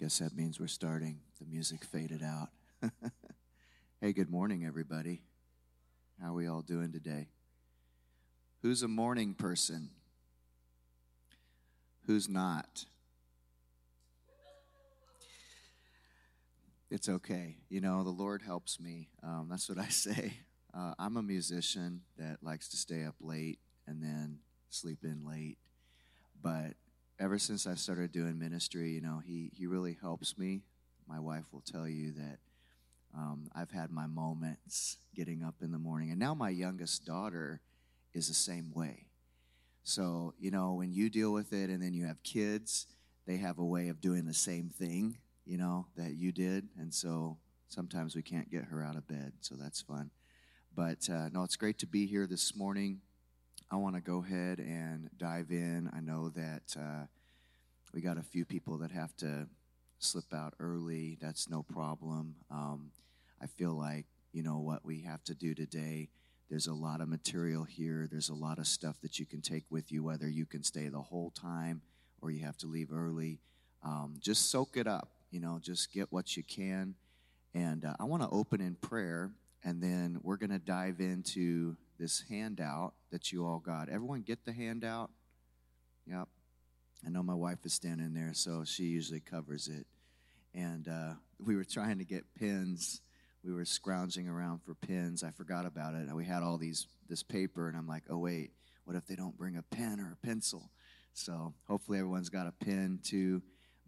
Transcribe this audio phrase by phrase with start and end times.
[0.00, 1.20] Guess that means we're starting.
[1.38, 2.48] The music faded out.
[4.00, 5.22] hey, good morning, everybody.
[6.20, 7.28] How are we all doing today?
[8.62, 9.90] Who's a morning person?
[12.06, 12.86] Who's not?
[16.90, 17.58] It's okay.
[17.68, 19.10] You know, the Lord helps me.
[19.22, 20.38] Um, that's what I say.
[20.76, 24.40] Uh, I'm a musician that likes to stay up late and then
[24.70, 25.58] sleep in late.
[26.42, 26.74] But
[27.18, 30.62] ever since I started doing ministry, you know, he, he really helps me.
[31.08, 32.38] My wife will tell you that
[33.16, 36.10] um, I've had my moments getting up in the morning.
[36.10, 37.60] And now my youngest daughter
[38.12, 39.06] is the same way.
[39.84, 42.86] So, you know, when you deal with it and then you have kids,
[43.26, 46.68] they have a way of doing the same thing, you know, that you did.
[46.78, 47.36] And so
[47.68, 49.32] sometimes we can't get her out of bed.
[49.40, 50.10] So that's fun.
[50.74, 53.00] But uh, no, it's great to be here this morning.
[53.70, 55.90] I want to go ahead and dive in.
[55.94, 57.06] I know that uh,
[57.92, 59.48] we got a few people that have to
[59.98, 61.16] slip out early.
[61.20, 62.36] That's no problem.
[62.50, 62.90] Um,
[63.42, 66.08] I feel like, you know, what we have to do today,
[66.50, 68.06] there's a lot of material here.
[68.10, 70.88] There's a lot of stuff that you can take with you, whether you can stay
[70.88, 71.82] the whole time
[72.20, 73.40] or you have to leave early.
[73.82, 76.94] Um, just soak it up, you know, just get what you can.
[77.54, 79.30] And uh, I want to open in prayer,
[79.62, 83.88] and then we're going to dive into this handout that you all got.
[83.88, 85.10] Everyone get the handout?
[86.06, 86.28] Yep.
[87.06, 89.86] I know my wife is standing there, so she usually covers it.
[90.54, 93.00] And uh, we were trying to get pins.
[93.44, 95.22] We were scrounging around for pins.
[95.22, 96.12] I forgot about it.
[96.14, 98.52] We had all these this paper, and I'm like, oh wait,
[98.84, 100.70] what if they don't bring a pen or a pencil?
[101.12, 103.42] So hopefully everyone's got a pen too.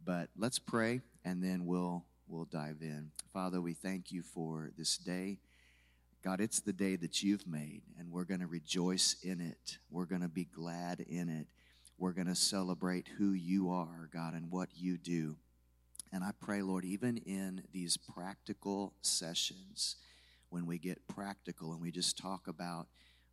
[0.04, 3.10] But let's pray, and then we'll we'll dive in.
[3.32, 5.38] Father, we thank you for this day.
[6.26, 9.78] God, it's the day that you've made, and we're going to rejoice in it.
[9.92, 11.46] We're going to be glad in it.
[11.98, 15.36] We're going to celebrate who you are, God, and what you do.
[16.12, 19.94] And I pray, Lord, even in these practical sessions,
[20.50, 22.88] when we get practical and we just talk about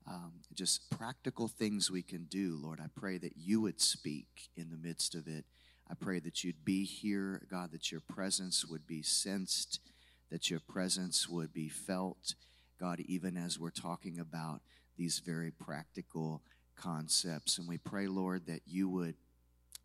[0.07, 4.69] um, just practical things we can do, Lord, I pray that you would speak in
[4.69, 5.45] the midst of it.
[5.89, 9.79] I pray that you'd be here, God, that your presence would be sensed,
[10.29, 12.35] that your presence would be felt.
[12.79, 14.61] God, even as we're talking about
[14.97, 16.41] these very practical
[16.75, 17.57] concepts.
[17.57, 19.15] And we pray, Lord, that you would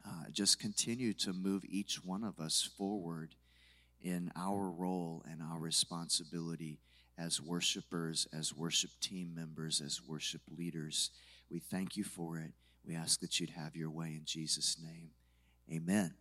[0.07, 3.35] uh, just continue to move each one of us forward
[4.01, 6.79] in our role and our responsibility
[7.19, 11.11] as worshipers, as worship team members, as worship leaders.
[11.51, 12.53] We thank you for it.
[12.87, 15.11] We ask that you'd have your way in Jesus' name.
[15.71, 16.15] Amen.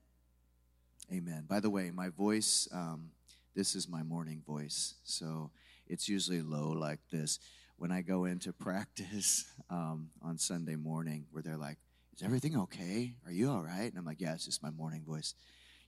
[1.12, 1.46] Amen.
[1.48, 3.12] By the way, my voice, um,
[3.56, 4.96] this is my morning voice.
[5.04, 5.52] So
[5.90, 7.40] it's usually low like this.
[7.78, 11.78] When I go into practice um, on Sunday morning, where they're like,
[12.16, 13.16] Is everything okay?
[13.26, 13.90] Are you all right?
[13.90, 15.34] And I'm like, Yeah, it's just my morning voice.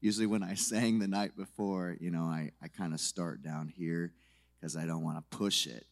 [0.01, 3.67] Usually, when I sang the night before, you know, I, I kind of start down
[3.67, 4.13] here
[4.59, 5.85] because I don't want to push it.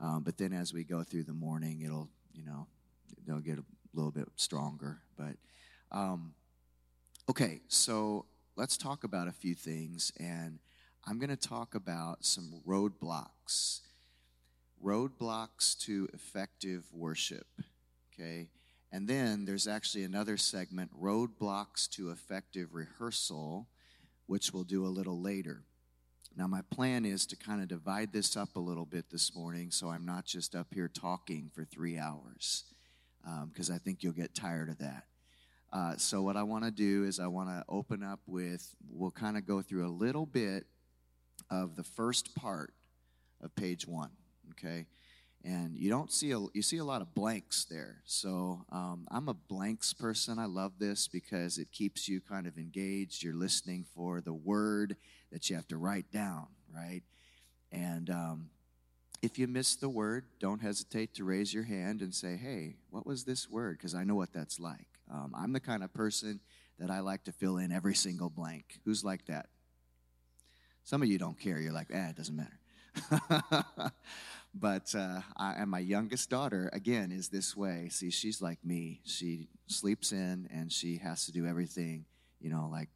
[0.00, 2.66] Um, but then as we go through the morning, it'll, you know,
[3.26, 3.64] they'll get a
[3.94, 5.00] little bit stronger.
[5.16, 5.36] But,
[5.90, 6.34] um,
[7.28, 8.26] okay, so
[8.56, 10.12] let's talk about a few things.
[10.18, 10.58] And
[11.06, 13.80] I'm going to talk about some roadblocks.
[14.84, 17.46] Roadblocks to effective worship.
[18.12, 18.48] Okay?
[18.90, 23.68] And then there's actually another segment, roadblocks to effective rehearsal,
[24.26, 25.62] which we'll do a little later.
[26.36, 29.70] Now, my plan is to kind of divide this up a little bit this morning
[29.70, 32.64] so I'm not just up here talking for three hours,
[33.46, 35.04] because um, I think you'll get tired of that.
[35.72, 39.10] Uh, so, what I want to do is I want to open up with, we'll
[39.10, 40.66] kind of go through a little bit
[41.50, 42.72] of the first part
[43.42, 44.10] of page one,
[44.50, 44.86] okay?
[45.44, 48.02] And you don't see a, you see a lot of blanks there.
[48.04, 50.38] So um, I'm a blanks person.
[50.38, 53.22] I love this because it keeps you kind of engaged.
[53.22, 54.96] You're listening for the word
[55.30, 57.02] that you have to write down, right?
[57.70, 58.50] And um,
[59.22, 63.06] if you miss the word, don't hesitate to raise your hand and say, hey, what
[63.06, 63.78] was this word?
[63.78, 64.88] Because I know what that's like.
[65.10, 66.40] Um, I'm the kind of person
[66.78, 68.80] that I like to fill in every single blank.
[68.84, 69.48] Who's like that?
[70.88, 71.58] Some of you don't care.
[71.58, 72.58] You're like, ah, it doesn't matter.
[74.54, 77.90] but uh, I, and my youngest daughter, again, is this way.
[77.90, 79.02] See, she's like me.
[79.04, 82.06] She sleeps in and she has to do everything,
[82.40, 82.88] you know, like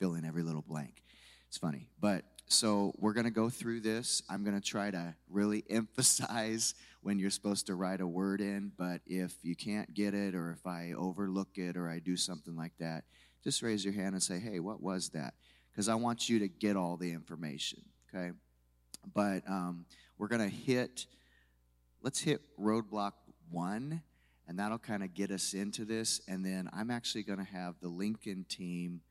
[0.00, 1.04] fill in every little blank.
[1.46, 1.86] It's funny.
[2.00, 4.20] But so we're going to go through this.
[4.28, 8.72] I'm going to try to really emphasize when you're supposed to write a word in.
[8.76, 12.56] But if you can't get it, or if I overlook it, or I do something
[12.56, 13.04] like that,
[13.44, 15.34] just raise your hand and say, hey, what was that?
[15.78, 18.32] Because I want you to get all the information, okay?
[19.14, 19.86] But um,
[20.18, 21.06] we're going to hit,
[22.02, 23.12] let's hit roadblock
[23.48, 24.02] one,
[24.48, 26.20] and that'll kind of get us into this.
[26.26, 29.02] And then I'm actually going to have the Lincoln team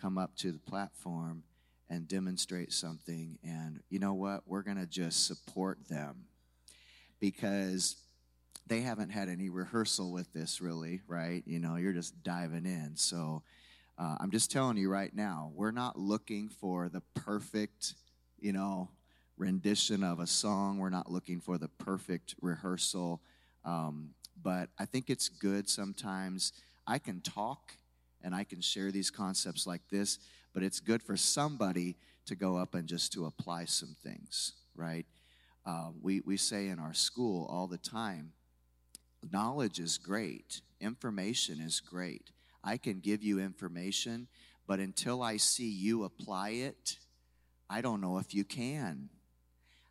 [0.00, 1.42] come up to the platform
[1.90, 3.38] and demonstrate something.
[3.44, 4.44] And you know what?
[4.46, 6.24] We're going to just support them
[7.20, 7.96] because
[8.66, 11.42] they haven't had any rehearsal with this, really, right?
[11.44, 12.92] You know, you're just diving in.
[12.94, 13.42] So
[13.98, 17.94] uh, I'm just telling you right now, we're not looking for the perfect,
[18.38, 18.90] you know,
[19.36, 20.78] rendition of a song.
[20.78, 23.20] We're not looking for the perfect rehearsal.
[23.64, 24.10] Um,
[24.42, 26.52] but I think it's good sometimes.
[26.86, 27.72] I can talk
[28.22, 30.18] and I can share these concepts like this,
[30.52, 35.06] but it's good for somebody to go up and just to apply some things, right?
[35.64, 38.32] Uh, we, we say in our school all the time
[39.32, 42.30] knowledge is great, information is great.
[42.64, 44.26] I can give you information,
[44.66, 46.98] but until I see you apply it,
[47.68, 49.10] I don't know if you can.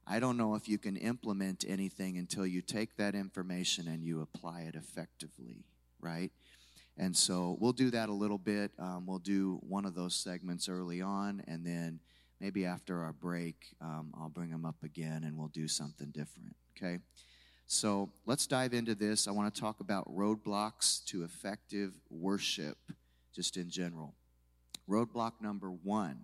[0.05, 4.21] I don't know if you can implement anything until you take that information and you
[4.21, 5.63] apply it effectively,
[6.01, 6.31] right?
[6.97, 8.71] And so we'll do that a little bit.
[8.77, 11.99] Um, we'll do one of those segments early on, and then
[12.41, 16.55] maybe after our break, um, I'll bring them up again and we'll do something different,
[16.75, 16.99] okay?
[17.73, 19.27] So let's dive into this.
[19.27, 22.77] I want to talk about roadblocks to effective worship,
[23.33, 24.13] just in general.
[24.87, 26.19] Roadblock number one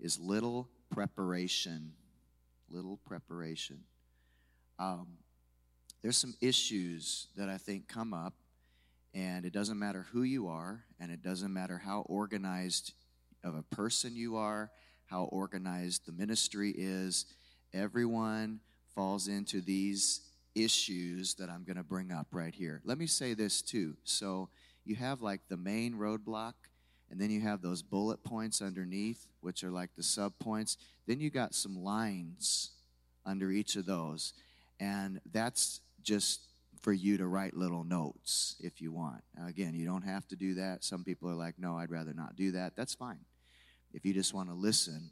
[0.00, 1.92] is little preparation.
[2.70, 3.80] Little preparation.
[4.78, 5.18] Um,
[6.00, 8.32] there's some issues that I think come up,
[9.12, 12.94] and it doesn't matter who you are, and it doesn't matter how organized
[13.44, 14.70] of a person you are,
[15.04, 17.26] how organized the ministry is.
[17.74, 18.60] Everyone
[18.94, 20.22] falls into these
[20.62, 22.80] issues that I'm going to bring up right here.
[22.84, 23.96] Let me say this too.
[24.04, 24.48] So
[24.84, 26.54] you have like the main roadblock,
[27.10, 30.76] and then you have those bullet points underneath, which are like the sub points.
[31.06, 32.70] Then you got some lines
[33.24, 34.34] under each of those,
[34.80, 36.40] and that's just
[36.80, 39.22] for you to write little notes if you want.
[39.36, 40.84] Now, again, you don't have to do that.
[40.84, 42.76] Some people are like, no, I'd rather not do that.
[42.76, 43.18] That's fine
[43.92, 45.10] if you just want to listen.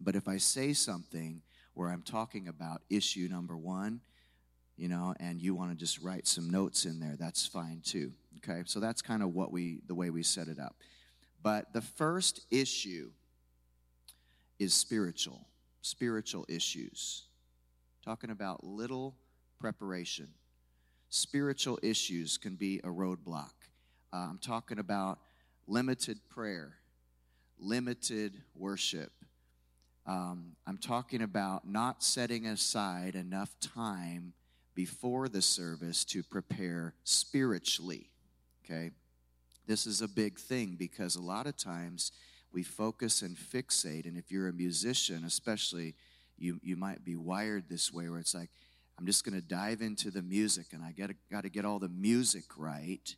[0.00, 1.42] But if I say something
[1.74, 4.00] where I'm talking about issue number one,
[4.76, 8.12] you know, and you want to just write some notes in there, that's fine too.
[8.38, 10.76] Okay, so that's kind of what we, the way we set it up.
[11.42, 13.10] But the first issue
[14.58, 15.46] is spiritual,
[15.82, 17.24] spiritual issues.
[18.04, 19.16] Talking about little
[19.60, 20.28] preparation.
[21.08, 23.52] Spiritual issues can be a roadblock.
[24.12, 25.18] Uh, I'm talking about
[25.66, 26.74] limited prayer,
[27.58, 29.12] limited worship.
[30.06, 34.32] Um, I'm talking about not setting aside enough time
[34.74, 38.10] before the service to prepare spiritually.
[38.64, 38.90] Okay?
[39.66, 42.12] This is a big thing because a lot of times
[42.52, 45.94] we focus and fixate, and if you're a musician, especially,
[46.36, 48.50] you, you might be wired this way where it's like,
[48.98, 51.88] I'm just going to dive into the music and I got to get all the
[51.88, 53.14] music right.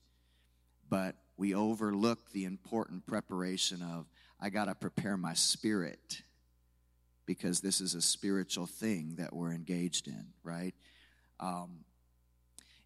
[0.89, 4.07] But we overlook the important preparation of,
[4.41, 6.23] I got to prepare my spirit
[7.27, 10.75] because this is a spiritual thing that we're engaged in, right?
[11.45, 11.85] Um,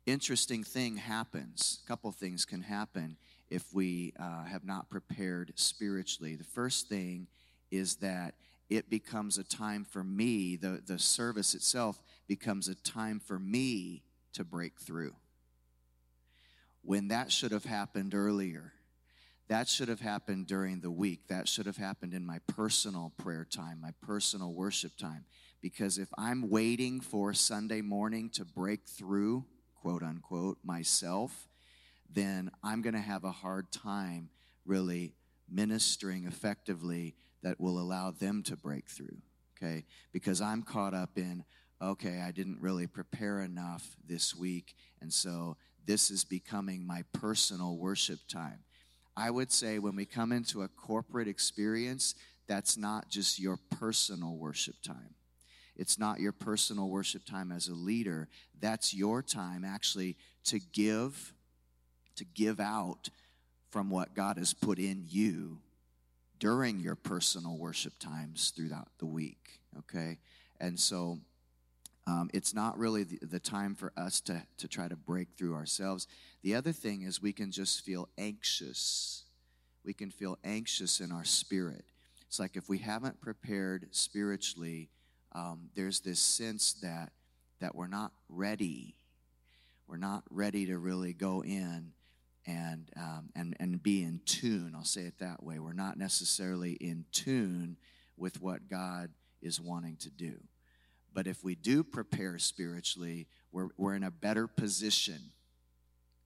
[0.04, 1.80] interesting thing happens.
[1.84, 3.16] A couple things can happen
[3.50, 6.34] if we uh, have not prepared spiritually.
[6.34, 7.28] The first thing
[7.70, 8.34] is that
[8.68, 14.02] it becomes a time for me, the, the service itself becomes a time for me
[14.34, 15.14] to break through.
[16.82, 18.72] When that should have happened earlier.
[19.48, 21.28] That should have happened during the week.
[21.28, 25.24] That should have happened in my personal prayer time, my personal worship time.
[25.60, 31.48] Because if I'm waiting for Sunday morning to break through, quote unquote, myself,
[32.08, 34.30] then I'm going to have a hard time
[34.64, 35.14] really
[35.50, 39.18] ministering effectively that will allow them to break through,
[39.56, 39.84] okay?
[40.12, 41.44] Because I'm caught up in,
[41.80, 47.76] okay, I didn't really prepare enough this week, and so this is becoming my personal
[47.76, 48.58] worship time.
[49.16, 52.14] I would say when we come into a corporate experience,
[52.46, 55.14] that's not just your personal worship time.
[55.78, 58.28] It's not your personal worship time as a leader.
[58.60, 60.16] That's your time actually
[60.46, 61.32] to give,
[62.16, 63.08] to give out
[63.70, 65.58] from what God has put in you
[66.40, 69.60] during your personal worship times throughout the week.
[69.78, 70.18] Okay?
[70.60, 71.18] And so
[72.06, 75.54] um, it's not really the, the time for us to, to try to break through
[75.54, 76.06] ourselves.
[76.42, 79.24] The other thing is we can just feel anxious.
[79.84, 81.84] We can feel anxious in our spirit.
[82.26, 84.90] It's like if we haven't prepared spiritually,
[85.32, 87.12] um, there's this sense that
[87.60, 88.94] that we're not ready.
[89.86, 91.92] We're not ready to really go in
[92.46, 94.74] and um, and and be in tune.
[94.76, 95.58] I'll say it that way.
[95.58, 97.76] We're not necessarily in tune
[98.16, 100.34] with what God is wanting to do.
[101.14, 105.32] But if we do prepare spiritually, we're, we're in a better position,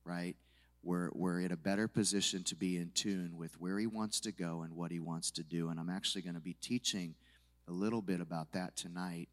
[0.05, 0.35] right?
[0.83, 4.33] we're, we're in a better position to be in tune with where He wants to
[4.33, 5.69] go and what He wants to do.
[5.69, 7.15] And I'm actually going to be teaching
[7.69, 9.29] a little bit about that tonight,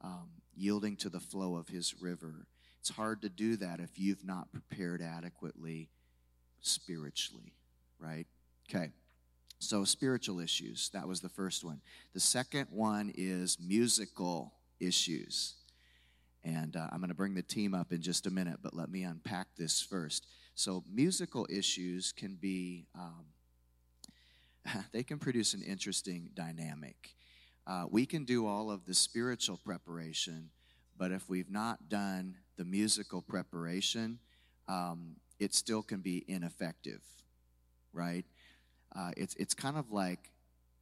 [0.00, 2.46] um, yielding to the flow of His river.
[2.80, 5.90] It's hard to do that if you've not prepared adequately
[6.60, 7.54] spiritually,
[7.98, 8.26] right?
[8.68, 8.90] Okay.
[9.60, 11.80] So, spiritual issues, that was the first one.
[12.14, 15.54] The second one is musical issues.
[16.44, 18.88] And uh, I'm going to bring the team up in just a minute, but let
[18.88, 20.26] me unpack this first.
[20.54, 23.26] So, musical issues can be, um,
[24.92, 27.14] they can produce an interesting dynamic.
[27.68, 30.48] Uh, we can do all of the spiritual preparation,
[30.96, 34.18] but if we've not done the musical preparation,
[34.68, 37.02] um, it still can be ineffective,
[37.92, 38.24] right?
[38.96, 40.30] Uh, it's, it's kind of like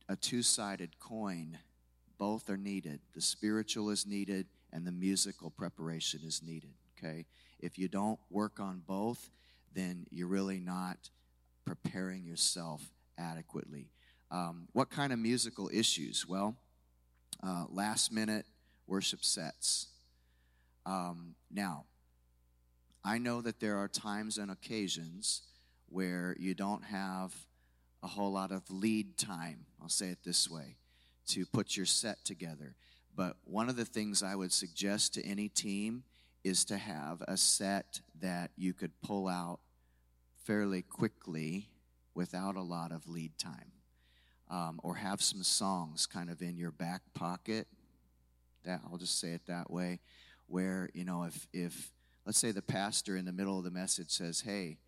[0.08, 1.58] a two sided coin.
[2.18, 3.00] Both are needed.
[3.14, 7.26] The spiritual is needed, and the musical preparation is needed, okay?
[7.58, 9.30] If you don't work on both,
[9.74, 11.10] then you're really not
[11.64, 13.90] preparing yourself adequately.
[14.30, 16.24] Um, what kind of musical issues?
[16.28, 16.56] Well,
[17.42, 18.46] uh, last minute
[18.86, 19.88] worship sets.
[20.84, 21.84] Um, now,
[23.04, 25.42] I know that there are times and occasions
[25.88, 27.34] where you don't have
[28.02, 30.76] a whole lot of lead time, I'll say it this way,
[31.28, 32.74] to put your set together.
[33.14, 36.04] But one of the things I would suggest to any team
[36.44, 39.60] is to have a set that you could pull out
[40.44, 41.68] fairly quickly
[42.14, 43.72] without a lot of lead time.
[44.48, 47.66] Um, or have some songs kind of in your back pocket.
[48.64, 50.00] That I'll just say it that way,
[50.46, 51.90] where you know if if
[52.24, 54.78] let's say the pastor in the middle of the message says, "Hey,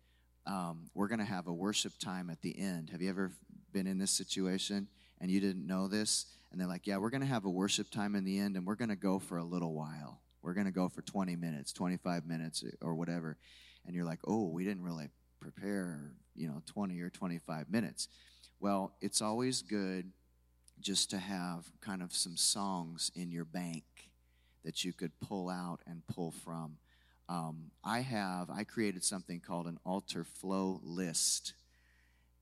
[0.45, 3.31] um, we're going to have a worship time at the end." Have you ever
[3.71, 4.87] been in this situation
[5.19, 6.25] and you didn't know this?
[6.51, 8.65] And they're like, "Yeah, we're going to have a worship time in the end, and
[8.65, 10.21] we're going to go for a little while.
[10.41, 13.37] We're going to go for 20 minutes, 25 minutes, or whatever."
[13.85, 18.07] And you're like, "Oh, we didn't really prepare, you know, 20 or 25 minutes.
[18.61, 20.11] Well, it's always good
[20.81, 23.83] just to have kind of some songs in your bank
[24.65, 26.77] that you could pull out and pull from.
[27.29, 31.53] Um, I have, I created something called an altar flow list.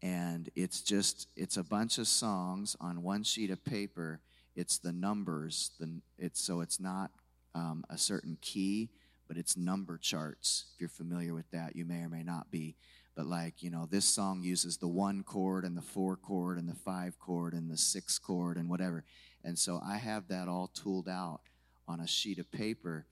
[0.01, 4.19] And it's just, it's a bunch of songs on one sheet of paper.
[4.55, 5.71] It's the numbers.
[5.79, 7.11] The, it's, so it's not
[7.53, 8.89] um, a certain key,
[9.27, 10.65] but it's number charts.
[10.73, 12.75] If you're familiar with that, you may or may not be
[13.17, 16.69] but like you know this song uses the one chord and the four chord and
[16.69, 19.03] the five chord and the six chord and whatever.
[19.43, 21.41] And so i have that all tooled out
[21.87, 23.07] on a sheet of paper.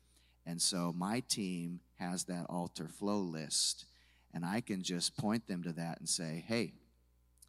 [0.46, 3.86] And so my team has that altar flow list
[4.34, 6.74] and i can just point them to that and say hey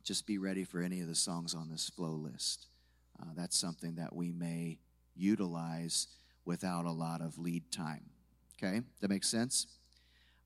[0.03, 2.69] just be ready for any of the songs on this flow list.
[3.21, 4.79] Uh, that's something that we may
[5.17, 6.07] utilize
[6.45, 8.05] without a lot of lead time.
[8.57, 8.83] Okay?
[9.01, 9.67] That makes sense?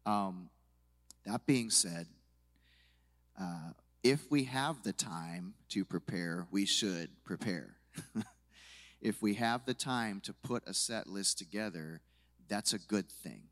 [0.06, 0.48] Um,
[1.30, 2.08] that being said,
[3.40, 3.70] uh,
[4.02, 7.76] if we have the time to prepare, we should prepare.
[9.00, 12.00] if we have the time to put a set list together,
[12.48, 13.42] that's a good thing.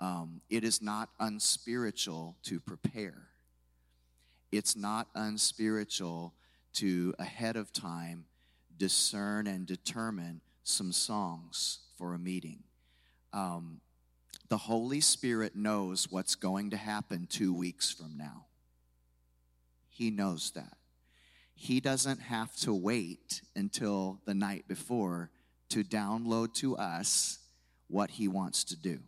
[0.00, 3.26] Um, it is not unspiritual to prepare.
[4.52, 6.34] It's not unspiritual
[6.74, 8.26] to ahead of time
[8.76, 12.62] discern and determine some songs for a meeting.
[13.32, 13.80] Um,
[14.48, 18.46] the Holy Spirit knows what's going to happen two weeks from now.
[19.88, 20.76] He knows that.
[21.54, 25.30] He doesn't have to wait until the night before
[25.70, 27.40] to download to us
[27.88, 29.00] what He wants to do.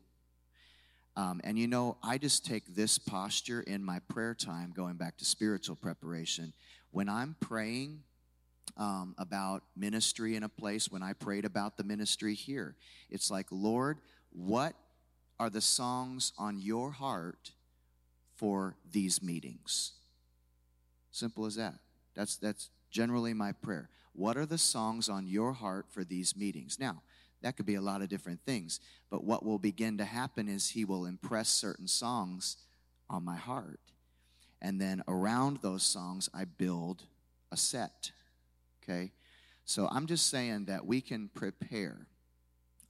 [1.16, 5.16] Um, and you know, I just take this posture in my prayer time, going back
[5.18, 6.52] to spiritual preparation.
[6.90, 8.00] When I'm praying
[8.76, 12.74] um, about ministry in a place, when I prayed about the ministry here,
[13.10, 13.98] it's like, Lord,
[14.32, 14.74] what
[15.40, 17.52] are the songs on your heart
[18.36, 19.92] for these meetings?
[21.10, 21.76] Simple as that.
[22.14, 23.88] That's, that's generally my prayer.
[24.12, 26.78] What are the songs on your heart for these meetings?
[26.78, 27.00] Now,
[27.40, 28.80] that could be a lot of different things,
[29.10, 32.58] but what will begin to happen is He will impress certain songs
[33.08, 33.80] on my heart.
[34.60, 37.04] And then around those songs, I build
[37.50, 38.12] a set.
[38.82, 39.12] Okay?
[39.64, 42.06] So I'm just saying that we can prepare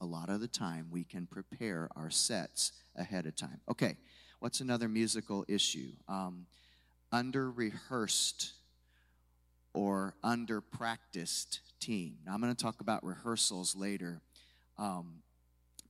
[0.01, 3.61] a lot of the time we can prepare our sets ahead of time.
[3.71, 3.97] Okay,
[4.41, 5.93] what's another musical issue?
[6.09, 6.47] Um,
[7.13, 8.53] under rehearsed
[9.75, 12.17] or under practiced team.
[12.25, 14.21] Now, I'm going to talk about rehearsals later,
[14.79, 15.23] um,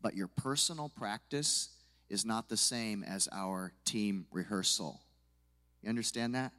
[0.03, 1.71] but your personal practice
[2.09, 5.01] is not the same as our team rehearsal.
[5.83, 6.53] You understand that?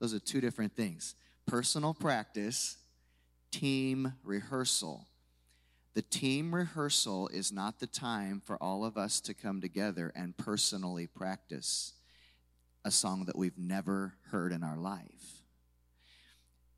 [0.00, 1.14] Those are two different things.
[1.46, 2.76] Personal practice,
[3.50, 5.06] team rehearsal.
[5.98, 10.36] The team rehearsal is not the time for all of us to come together and
[10.36, 11.92] personally practice.
[12.84, 15.42] a song that we've never heard in our life.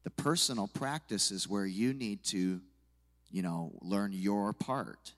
[0.05, 2.63] The personal practice is where you need to,
[3.31, 5.13] you know, learn your part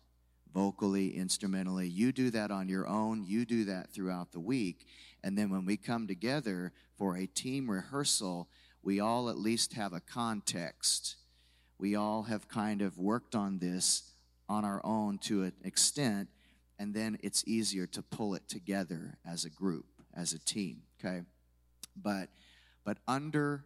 [0.52, 1.86] vocally, instrumentally.
[1.86, 4.84] You do that on your own, you do that throughout the week.
[5.22, 8.48] And then when we come together for a team rehearsal,
[8.82, 11.18] we all at least have a context.
[11.82, 14.04] We all have kind of worked on this
[14.48, 16.28] on our own to an extent,
[16.78, 21.22] and then it's easier to pull it together as a group, as a team, okay?
[22.00, 22.28] But
[22.84, 23.64] but under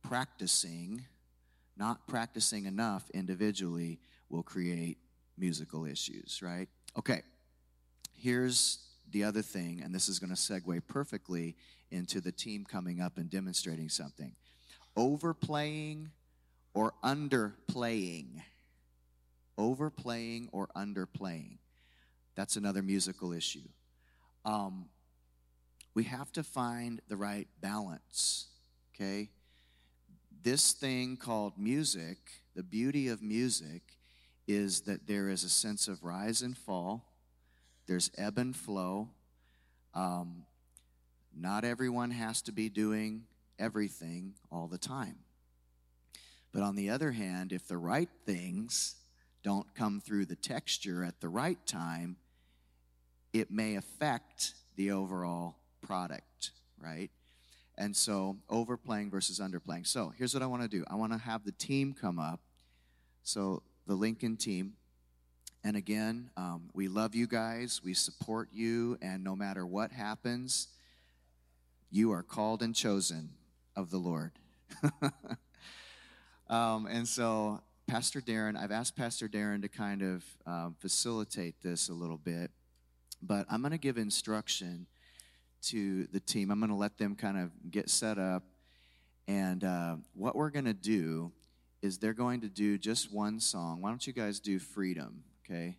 [0.00, 1.06] practicing,
[1.76, 4.98] not practicing enough individually will create
[5.36, 6.68] musical issues, right?
[6.96, 7.22] Okay.
[8.14, 8.78] Here's
[9.10, 11.56] the other thing, and this is going to segue perfectly
[11.90, 14.36] into the team coming up and demonstrating something.
[14.94, 16.12] Overplaying
[16.76, 18.42] or underplaying.
[19.56, 21.56] Overplaying or underplaying.
[22.34, 23.66] That's another musical issue.
[24.44, 24.90] Um,
[25.94, 28.48] we have to find the right balance,
[28.94, 29.30] okay?
[30.42, 32.18] This thing called music,
[32.54, 33.82] the beauty of music,
[34.46, 37.06] is that there is a sense of rise and fall,
[37.86, 39.08] there's ebb and flow.
[39.94, 40.44] Um,
[41.34, 43.22] not everyone has to be doing
[43.58, 45.16] everything all the time.
[46.52, 48.96] But on the other hand, if the right things
[49.42, 52.16] don't come through the texture at the right time,
[53.32, 57.10] it may affect the overall product, right?
[57.78, 59.86] And so, overplaying versus underplaying.
[59.86, 62.40] So, here's what I want to do I want to have the team come up.
[63.22, 64.74] So, the Lincoln team.
[65.62, 70.68] And again, um, we love you guys, we support you, and no matter what happens,
[71.90, 73.30] you are called and chosen
[73.74, 74.32] of the Lord.
[76.48, 81.88] um, and so, Pastor Darren, I've asked Pastor Darren to kind of um, facilitate this
[81.88, 82.50] a little bit,
[83.22, 84.86] but I'm going to give instruction
[85.64, 86.50] to the team.
[86.50, 88.44] I'm going to let them kind of get set up.
[89.28, 91.32] And uh, what we're going to do
[91.82, 93.82] is they're going to do just one song.
[93.82, 95.76] Why don't you guys do Freedom, okay?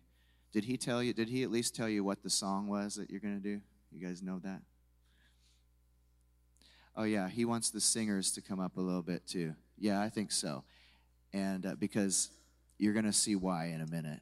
[0.52, 3.10] Did he tell you, did he at least tell you what the song was that
[3.10, 3.60] you're going to do?
[3.92, 4.60] You guys know that?
[6.96, 9.54] Oh, yeah, he wants the singers to come up a little bit too.
[9.80, 10.64] Yeah, I think so.
[11.32, 12.30] And uh, because
[12.78, 14.20] you're going to see why in a minute.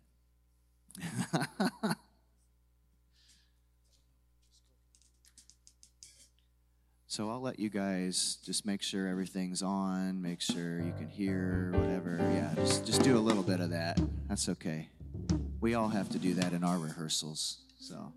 [7.17, 11.73] So I'll let you guys just make sure everything's on, make sure you can hear
[11.73, 12.19] whatever.
[12.21, 13.99] Yeah, just just do a little bit of that.
[14.29, 14.91] That's okay.
[15.63, 17.57] We all have to do that in our rehearsals.
[17.81, 18.13] So.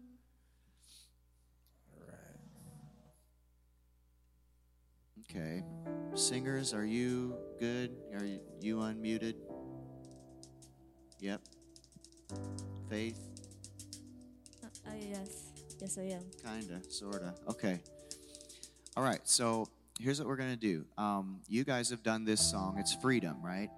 [5.31, 5.63] Okay.
[6.19, 7.91] Singers, are you good?
[8.13, 8.25] Are
[8.59, 9.35] you unmuted?
[11.21, 11.39] Yep.
[12.89, 13.17] Faith?
[14.61, 15.45] Uh, uh, yes.
[15.79, 16.23] Yes, I am.
[16.43, 17.33] Kinda, sorta.
[17.47, 17.79] Okay.
[18.97, 20.85] All right, so here's what we're gonna do.
[20.97, 22.75] Um, you guys have done this song.
[22.77, 23.69] It's freedom, right?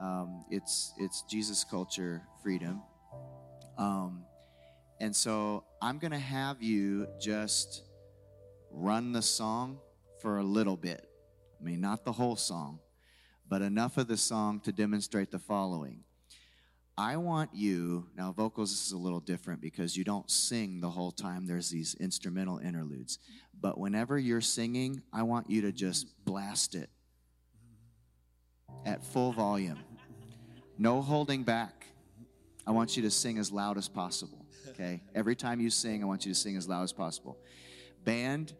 [0.00, 2.80] Um, it's it's Jesus culture freedom.
[3.76, 4.24] Um,
[4.98, 7.82] and so I'm gonna have you just
[8.70, 9.78] run the song
[10.22, 11.06] for a little bit.
[11.60, 12.80] I mean, not the whole song,
[13.48, 16.04] but enough of the song to demonstrate the following.
[16.98, 20.88] I want you, now vocals this is a little different because you don't sing the
[20.88, 21.46] whole time.
[21.46, 23.18] There's these instrumental interludes.
[23.60, 26.88] But whenever you're singing, I want you to just blast it
[28.86, 29.78] at full volume.
[30.78, 31.86] No holding back.
[32.66, 34.46] I want you to sing as loud as possible.
[34.70, 35.02] Okay?
[35.14, 37.38] Every time you sing, I want you to sing as loud as possible.
[38.04, 38.54] Band,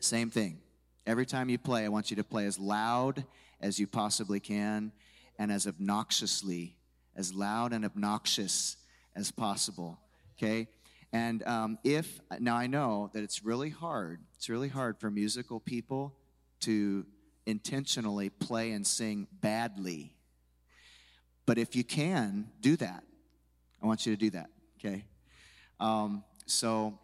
[0.00, 0.60] same thing.
[1.08, 3.24] Every time you play, I want you to play as loud
[3.62, 4.92] as you possibly can
[5.38, 6.74] and as obnoxiously,
[7.16, 8.76] as loud and obnoxious
[9.16, 9.98] as possible.
[10.36, 10.68] Okay?
[11.10, 15.60] And um, if, now I know that it's really hard, it's really hard for musical
[15.60, 16.14] people
[16.60, 17.06] to
[17.46, 20.12] intentionally play and sing badly.
[21.46, 23.02] But if you can, do that.
[23.82, 25.06] I want you to do that, okay?
[25.80, 26.98] Um, so,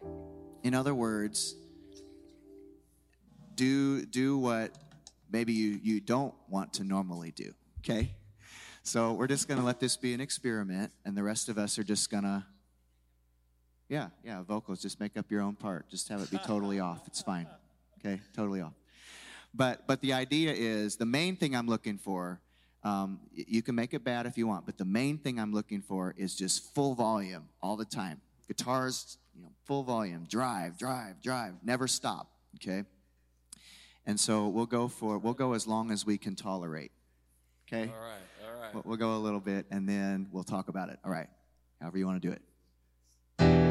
[0.61, 1.55] in other words,
[3.55, 4.71] do, do what
[5.31, 8.11] maybe you, you don't want to normally do, okay?
[8.83, 11.83] So, we're just gonna let this be an experiment, and the rest of us are
[11.83, 12.45] just gonna
[13.89, 14.81] yeah, yeah, vocals.
[14.81, 15.87] Just make up your own part.
[15.89, 17.05] Just have it be totally off.
[17.07, 17.47] It's fine.
[17.99, 18.73] Okay, totally off.
[19.53, 22.41] But but the idea is the main thing I'm looking for.
[22.83, 25.81] Um, you can make it bad if you want, but the main thing I'm looking
[25.81, 28.21] for is just full volume all the time.
[28.47, 30.27] Guitars, you know, full volume.
[30.29, 31.55] Drive, drive, drive.
[31.63, 32.29] Never stop.
[32.55, 32.83] Okay.
[34.05, 36.91] And so we'll go for we'll go as long as we can tolerate.
[37.67, 37.91] Okay.
[37.91, 38.53] All right.
[38.53, 38.73] All right.
[38.73, 40.99] We'll, we'll go a little bit, and then we'll talk about it.
[41.03, 41.27] All right.
[41.81, 43.64] However you want to do it.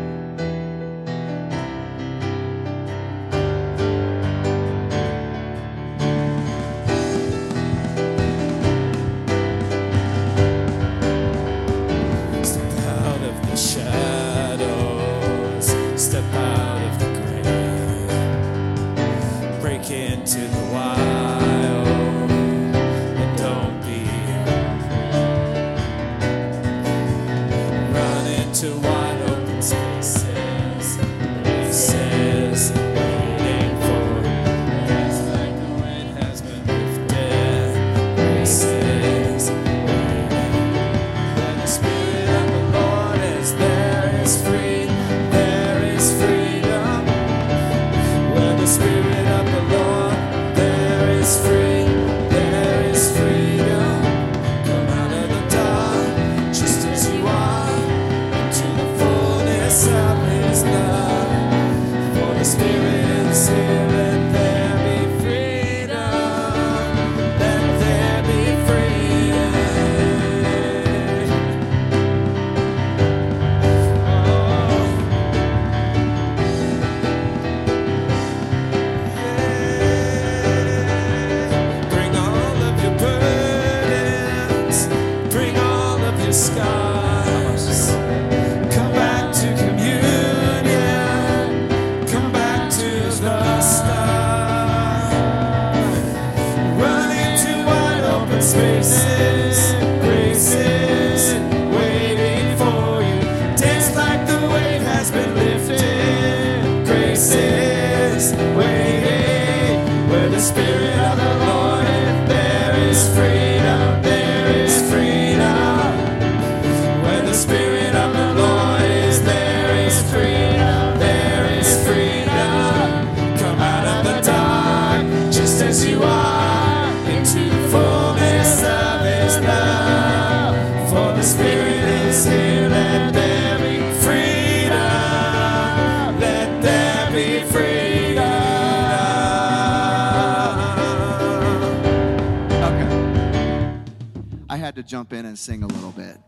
[144.87, 146.19] Jump in and sing a little bit.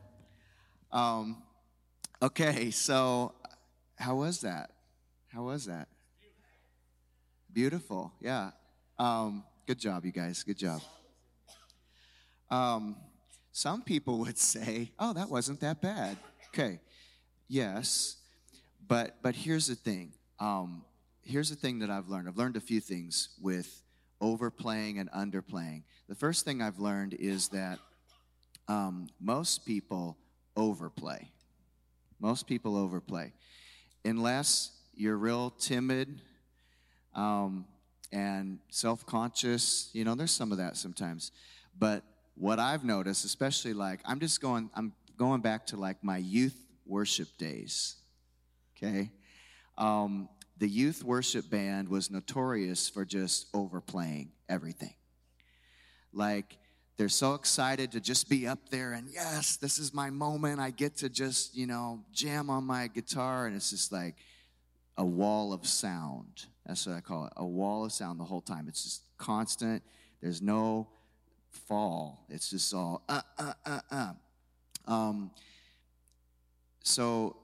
[0.92, 1.42] Um,
[2.23, 3.35] okay, so
[3.97, 4.71] how was that?
[5.29, 5.88] How was that?
[7.53, 8.51] Beautiful, yeah.
[8.99, 10.42] Um, good job, you guys.
[10.42, 10.81] Good job.
[12.51, 12.97] Um,
[13.53, 16.16] some people would say, "Oh, that wasn't that bad."
[16.49, 16.81] Okay,
[17.49, 18.16] yes,
[18.87, 20.12] but but here's the thing.
[20.38, 20.85] Um,
[21.23, 22.29] here's the thing that I've learned.
[22.29, 23.83] I've learned a few things with
[24.21, 25.83] overplaying and underplaying.
[26.09, 27.79] The first thing I've learned is that
[28.68, 30.16] um, most people
[30.57, 31.31] overplay.
[32.18, 33.33] Most people overplay.
[34.05, 36.20] Unless you're real timid
[37.14, 37.66] um,
[38.12, 41.33] and self conscious, you know, there's some of that sometimes.
[41.79, 42.02] But
[42.35, 46.57] what I've noticed, especially like, I'm just going, I'm going back to like my youth
[46.87, 47.96] worship days,
[48.76, 49.11] okay?
[49.76, 54.94] Um, the youth worship band was notorious for just overplaying everything.
[56.12, 56.57] Like,
[56.96, 60.61] they're so excited to just be up there and yes, this is my moment.
[60.61, 64.16] I get to just, you know, jam on my guitar and it's just like
[64.96, 66.46] a wall of sound.
[66.64, 67.32] That's what I call it.
[67.37, 68.66] A wall of sound the whole time.
[68.66, 69.82] It's just constant.
[70.22, 70.88] There's no
[71.68, 72.24] fall.
[72.30, 74.12] It's just all uh uh uh uh.
[74.87, 75.30] Um,
[76.82, 77.37] so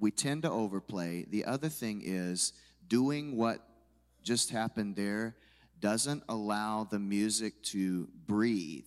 [0.00, 1.26] we tend to overplay.
[1.28, 2.52] The other thing is
[2.88, 3.60] doing what
[4.22, 5.36] just happened there
[5.84, 8.86] doesn't allow the music to breathe.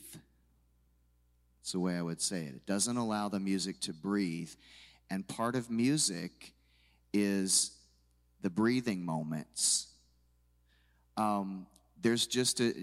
[1.60, 2.56] That's the way I would say it.
[2.56, 4.50] It doesn't allow the music to breathe.
[5.12, 6.54] And part of music
[7.14, 7.70] is
[8.42, 9.90] the breathing moments.
[11.18, 11.68] Um,
[12.02, 12.74] there's just a,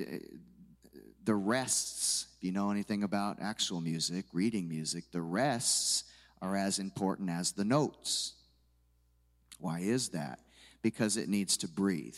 [1.24, 6.04] the rests, if you know anything about actual music, reading music, the rests
[6.40, 8.34] are as important as the notes.
[9.58, 10.38] Why is that?
[10.82, 12.14] Because it needs to breathe.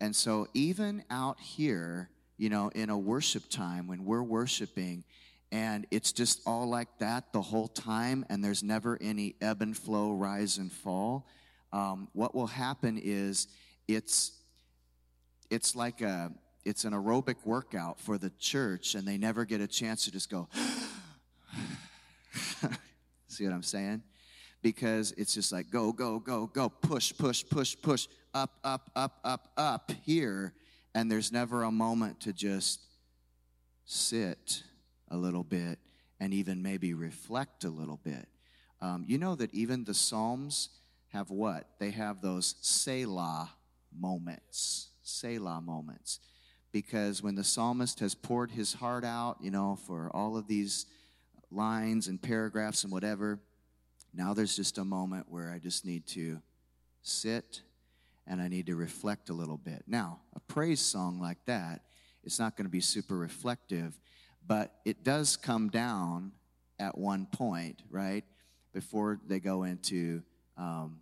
[0.00, 5.04] And so, even out here, you know, in a worship time when we're worshiping,
[5.50, 9.76] and it's just all like that the whole time, and there's never any ebb and
[9.76, 11.26] flow, rise and fall.
[11.72, 13.48] Um, what will happen is
[13.86, 14.32] it's
[15.50, 16.32] it's like a
[16.64, 20.30] it's an aerobic workout for the church, and they never get a chance to just
[20.30, 20.48] go.
[23.28, 24.02] See what I'm saying?
[24.60, 29.18] Because it's just like go, go, go, go, push, push, push, push, up, up, up,
[29.24, 30.54] up, up here.
[30.94, 32.80] And there's never a moment to just
[33.84, 34.62] sit
[35.08, 35.78] a little bit
[36.20, 38.26] and even maybe reflect a little bit.
[38.80, 40.70] Um, you know that even the Psalms
[41.12, 41.68] have what?
[41.78, 43.50] They have those Selah
[43.96, 44.88] moments.
[45.02, 46.20] Selah moments.
[46.70, 50.84] Because when the psalmist has poured his heart out, you know, for all of these
[51.50, 53.38] lines and paragraphs and whatever.
[54.14, 56.40] Now there's just a moment where I just need to
[57.02, 57.62] sit
[58.28, 59.84] and I need to reflect a little bit.
[59.86, 61.82] Now, a praise song like that,
[62.22, 63.98] it's not going to be super reflective,
[64.46, 66.32] but it does come down
[66.78, 68.24] at one point, right?
[68.72, 70.22] Before they go into
[70.56, 71.00] um,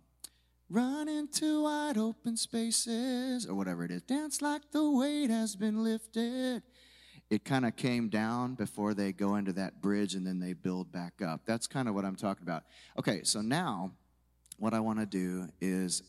[0.69, 4.01] run into wide open spaces or whatever it is.
[4.03, 6.63] Dance like the weight has been lifted
[7.29, 10.91] it kind of came down before they go into that bridge and then they build
[10.91, 11.41] back up.
[11.45, 12.63] That's kind of what I'm talking about.
[12.97, 13.91] Okay, so now
[14.57, 16.03] what I want to do is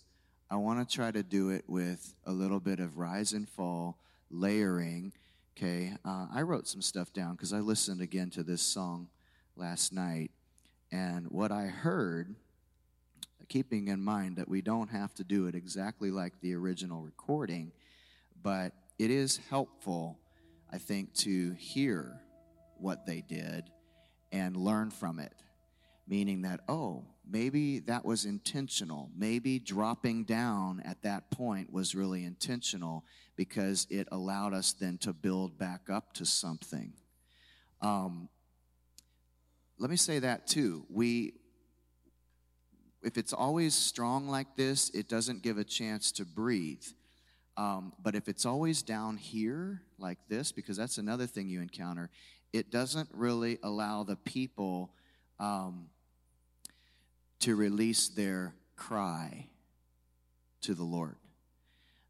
[0.50, 3.98] I want to try to do it with a little bit of rise and fall,
[4.30, 5.12] layering.
[5.56, 9.08] Okay, uh, I wrote some stuff down because I listened again to this song
[9.56, 10.30] last night.
[10.90, 12.34] And what I heard,
[13.48, 17.72] keeping in mind that we don't have to do it exactly like the original recording,
[18.42, 20.18] but it is helpful
[20.70, 22.20] I think, to hear
[22.76, 23.70] what they did
[24.32, 25.32] and learn from it.
[26.06, 29.10] Meaning that, oh, maybe that was intentional.
[29.16, 33.04] Maybe dropping down at that point was really intentional
[33.36, 36.92] because it allowed us then to build back up to something.
[37.80, 38.28] Um,
[39.78, 40.84] let me say that too.
[40.90, 41.34] We,
[43.02, 46.84] if it's always strong like this, it doesn't give a chance to breathe.
[47.56, 52.10] Um, but if it's always down here like this, because that's another thing you encounter,
[52.52, 54.92] it doesn't really allow the people
[55.38, 55.88] um,
[57.40, 59.48] to release their cry
[60.62, 61.16] to the Lord.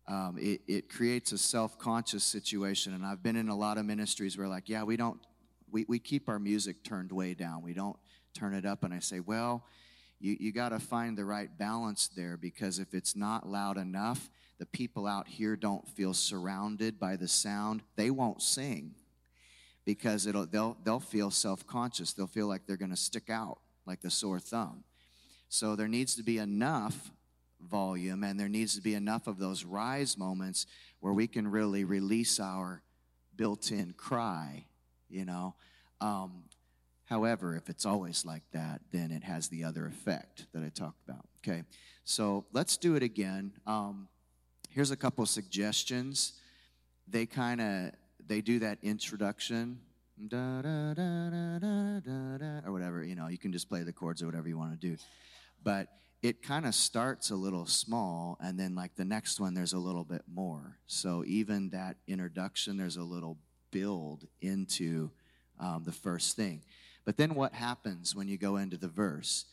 [0.07, 2.95] Um, it, it creates a self conscious situation.
[2.95, 5.21] And I've been in a lot of ministries where, like, yeah, we don't,
[5.71, 7.63] we, we keep our music turned way down.
[7.63, 7.97] We don't
[8.33, 8.85] turn it up.
[8.85, 9.65] And I say, well,
[10.19, 14.31] you, you got to find the right balance there because if it's not loud enough,
[14.59, 18.95] the people out here don't feel surrounded by the sound, they won't sing
[19.85, 22.13] because it'll, they'll, they'll feel self conscious.
[22.13, 24.85] They'll feel like they're going to stick out like the sore thumb.
[25.49, 27.11] So there needs to be enough
[27.61, 30.67] volume and there needs to be enough of those rise moments
[31.01, 32.83] where we can really release our
[33.37, 34.67] built in cry,
[35.09, 35.55] you know.
[36.01, 36.45] Um,
[37.09, 41.01] However, if it's always like that, then it has the other effect that I talked
[41.09, 41.27] about.
[41.39, 41.65] Okay,
[42.05, 43.53] so let's do it again.
[43.67, 44.09] Um,
[44.69, 46.35] here's a couple suggestions.
[47.07, 47.93] They kind of
[48.27, 49.81] they do that introduction,
[50.29, 51.03] da, da, da,
[52.67, 53.03] or whatever.
[53.03, 54.99] You know, you can just play the chords or whatever you want to do,
[55.63, 55.89] but
[56.23, 59.79] it kind of starts a little small, and then like the next one, there's a
[59.79, 60.79] little bit more.
[60.87, 63.39] So even that introduction, there's a little
[63.71, 65.11] build into
[65.61, 66.63] um, the first thing.
[67.05, 69.47] But then what happens when you go into the verse?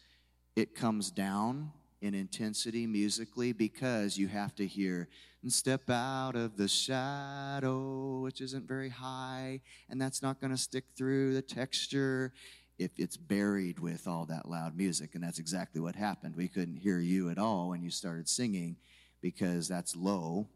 [0.55, 5.07] It comes down in intensity musically because you have to hear
[5.43, 10.57] and step out of the shadow, which isn't very high, and that's not going to
[10.57, 12.33] stick through the texture
[12.77, 15.15] if it's buried with all that loud music.
[15.15, 16.35] And that's exactly what happened.
[16.35, 18.75] We couldn't hear you at all when you started singing
[19.21, 20.47] because that's low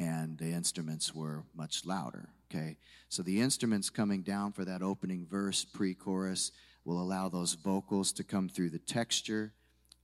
[0.00, 2.30] and the instruments were much louder.
[2.50, 6.50] Okay, so the instruments coming down for that opening verse, pre chorus,
[6.84, 9.52] will allow those vocals to come through the texture.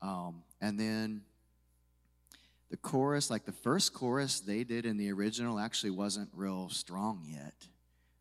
[0.02, 1.22] Um, and then
[2.70, 7.24] the chorus, like the first chorus they did in the original, actually wasn't real strong
[7.26, 7.54] yet.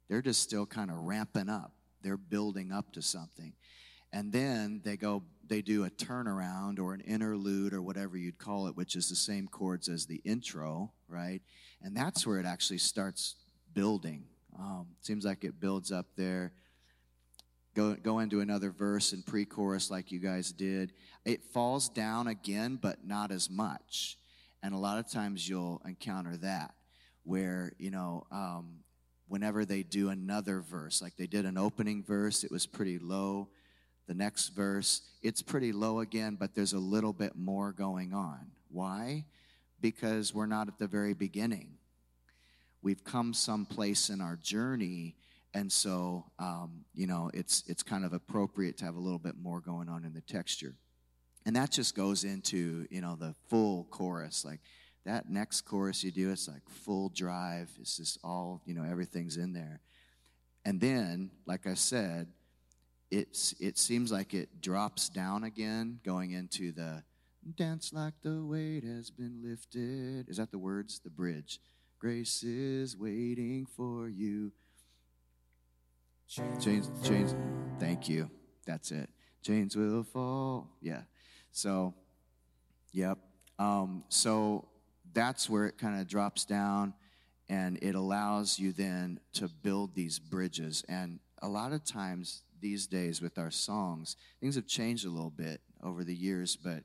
[0.08, 1.74] They're just still kind of ramping up,
[2.06, 3.54] they're building up to something.
[4.14, 8.68] And then they go, they do a turnaround or an interlude or whatever you'd call
[8.68, 11.42] it, which is the same chords as the intro, right?
[11.82, 13.36] And that's where it actually starts
[13.74, 14.26] building.
[14.58, 16.54] Um, seems like it builds up there.
[17.76, 20.94] Go, go into another verse and pre chorus like you guys did.
[21.26, 24.18] It falls down again, but not as much.
[24.62, 26.76] And a lot of times you'll encounter that
[27.24, 28.85] where, you know, um,
[29.28, 33.50] whenever they do another verse, like they did an opening verse, it was pretty low.
[34.08, 38.52] The next verse, it's pretty low again, but there's a little bit more going on.
[38.70, 39.26] Why?
[39.82, 41.78] Because we're not at the very beginning
[42.86, 45.16] we've come someplace in our journey
[45.56, 49.36] and so um, you know it's it's kind of appropriate to have a little bit
[49.42, 50.76] more going on in the texture
[51.48, 54.60] and that just goes into you know the full chorus like
[55.06, 59.38] that next chorus you do it's like full drive it's just all you know everything's
[59.38, 59.82] in there
[60.66, 62.28] and then like i said
[63.12, 67.04] it's it seems like it drops down again going into the
[67.56, 71.60] dance like the weight has been lifted is that the words the bridge
[72.06, 74.52] Grace is waiting for you.
[76.28, 77.36] Chains, chains.
[77.80, 78.30] Thank you.
[78.66, 79.10] That's it.
[79.42, 80.70] Chains will fall.
[80.82, 81.02] Yeah.
[81.52, 81.94] So,
[82.92, 83.18] yep.
[83.58, 84.68] Um, so
[85.16, 86.94] that's where it kind of drops down,
[87.50, 90.84] and it allows you then to build these bridges.
[90.88, 95.32] And a lot of times these days with our songs, things have changed a little
[95.32, 96.84] bit over the years, but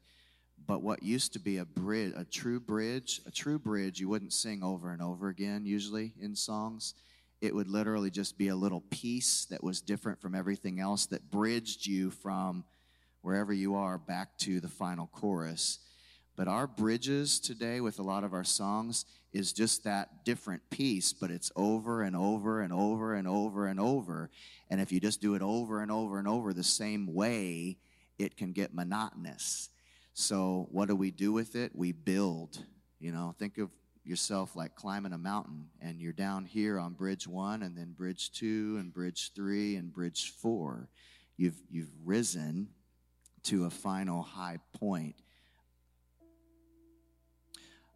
[0.66, 4.32] but what used to be a bridge, a true bridge, a true bridge, you wouldn't
[4.32, 6.94] sing over and over again usually in songs.
[7.40, 11.30] It would literally just be a little piece that was different from everything else that
[11.30, 12.64] bridged you from
[13.22, 15.78] wherever you are back to the final chorus.
[16.40, 21.12] But our bridges today with a lot of our songs is just that different piece,
[21.12, 24.30] but it's over and over and over and over and over.
[24.70, 27.76] And if you just do it over and over and over the same way,
[28.18, 29.68] it can get monotonous.
[30.14, 31.72] So, what do we do with it?
[31.74, 32.64] We build.
[33.00, 33.68] You know, think of
[34.02, 38.32] yourself like climbing a mountain, and you're down here on bridge one, and then bridge
[38.32, 40.88] two, and bridge three, and bridge four.
[41.36, 42.68] You've, you've risen
[43.42, 45.16] to a final high point.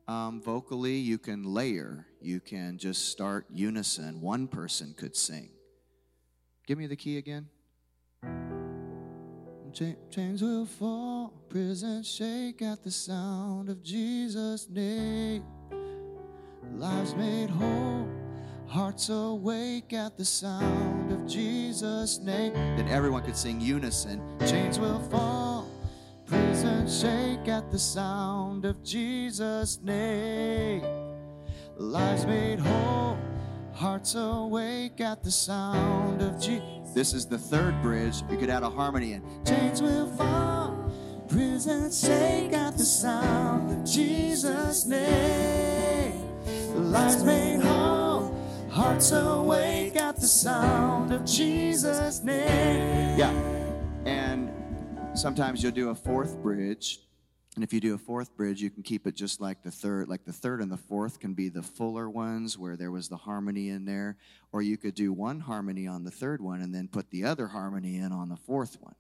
[0.07, 2.07] Um, vocally, you can layer.
[2.21, 4.21] You can just start unison.
[4.21, 5.51] One person could sing.
[6.67, 7.49] Give me the key again.
[10.09, 15.43] Chains will fall, prisons shake at the sound of Jesus' name.
[16.77, 18.09] Lives made whole,
[18.69, 22.53] hearts awake at the sound of Jesus' name.
[22.53, 24.23] Then everyone could sing unison.
[24.47, 25.44] Chains will fall,
[26.55, 30.85] prisons shake at the sound of Jesus' name.
[31.77, 33.19] Lives made whole,
[33.73, 36.93] hearts awake at the sound of Jesus.
[36.95, 38.23] This is the third bridge.
[38.31, 39.23] You could add a harmony in.
[39.45, 40.93] Chains will fall,
[41.27, 46.23] prisons shake at the sound of Jesus' name.
[46.77, 48.33] Lives made whole,
[48.71, 53.19] hearts awake at the sound of Jesus' name.
[53.19, 53.33] Yeah.
[54.05, 54.53] And
[55.15, 57.01] sometimes you'll do a fourth bridge
[57.55, 60.09] and if you do a fourth bridge, you can keep it just like the third.
[60.09, 63.17] Like the third and the fourth can be the fuller ones where there was the
[63.17, 64.17] harmony in there.
[64.51, 67.47] Or you could do one harmony on the third one and then put the other
[67.47, 68.97] harmony in on the fourth one.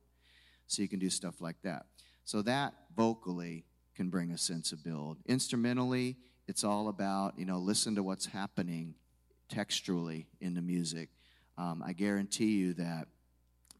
[0.68, 1.86] So you can do stuff like that.
[2.24, 3.64] So that vocally
[3.96, 5.18] can bring a sense of build.
[5.26, 8.94] Instrumentally, it's all about, you know, listen to what's happening
[9.48, 11.08] textually in the music.
[11.58, 13.08] Um, I guarantee you that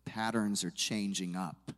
[0.05, 1.73] patterns are changing up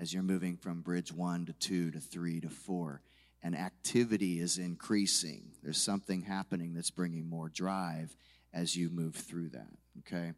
[0.00, 3.02] as you're moving from bridge one to two to three to four,
[3.42, 5.52] and activity is increasing.
[5.62, 8.16] There's something happening that's bringing more drive
[8.54, 10.32] as you move through that, okay?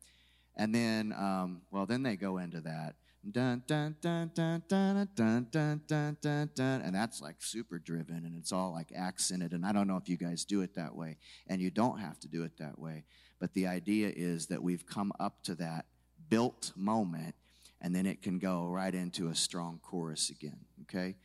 [0.57, 2.97] And then, um, well, then they go into that.
[3.31, 8.25] Dun, dun, dun, dun, dun, dun, dun, dun, dun, dun, and that's like super driven
[8.27, 9.53] and it's all like accented.
[9.53, 12.19] And I don't know if you guys do it that way, and you don't have
[12.21, 13.05] to do it that way.
[13.39, 15.87] But the idea is that we've come up to that
[16.29, 17.37] built moment,
[17.83, 21.17] and then it can go right into a strong chorus again, okay?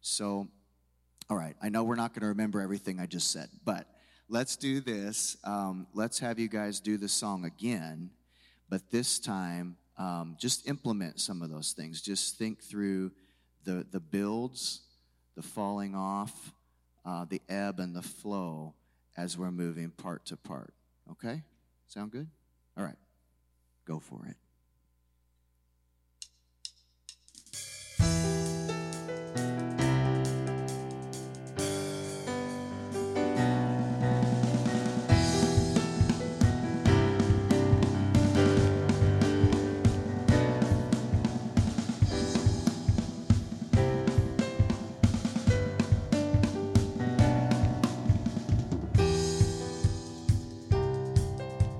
[0.00, 0.48] So,
[1.28, 3.86] all right, I know we're not going to remember everything I just said, but
[4.28, 5.36] let's do this.
[5.44, 8.10] Um, let's have you guys do the song again,
[8.68, 12.00] but this time, um, just implement some of those things.
[12.00, 13.12] Just think through
[13.64, 14.80] the, the builds,
[15.36, 16.52] the falling off,
[17.04, 18.74] uh, the ebb and the flow
[19.18, 20.72] as we're moving part to part.
[21.10, 21.42] Okay?
[21.88, 22.28] Sound good?
[22.76, 22.96] All right,
[23.86, 24.36] go for it.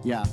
[0.07, 0.25] Yeah.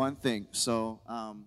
[0.00, 0.46] One thing.
[0.52, 1.44] So, um,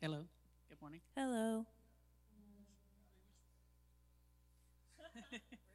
[0.00, 0.28] Hello.
[0.68, 1.00] Good morning.
[1.16, 1.66] Hello.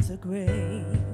[0.00, 1.09] clouds are gray.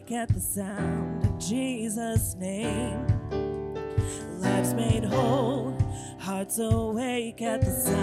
[0.00, 3.06] awake at the sound of Jesus' name.
[4.40, 5.76] Lives made whole,
[6.18, 7.99] hearts awake at the sound.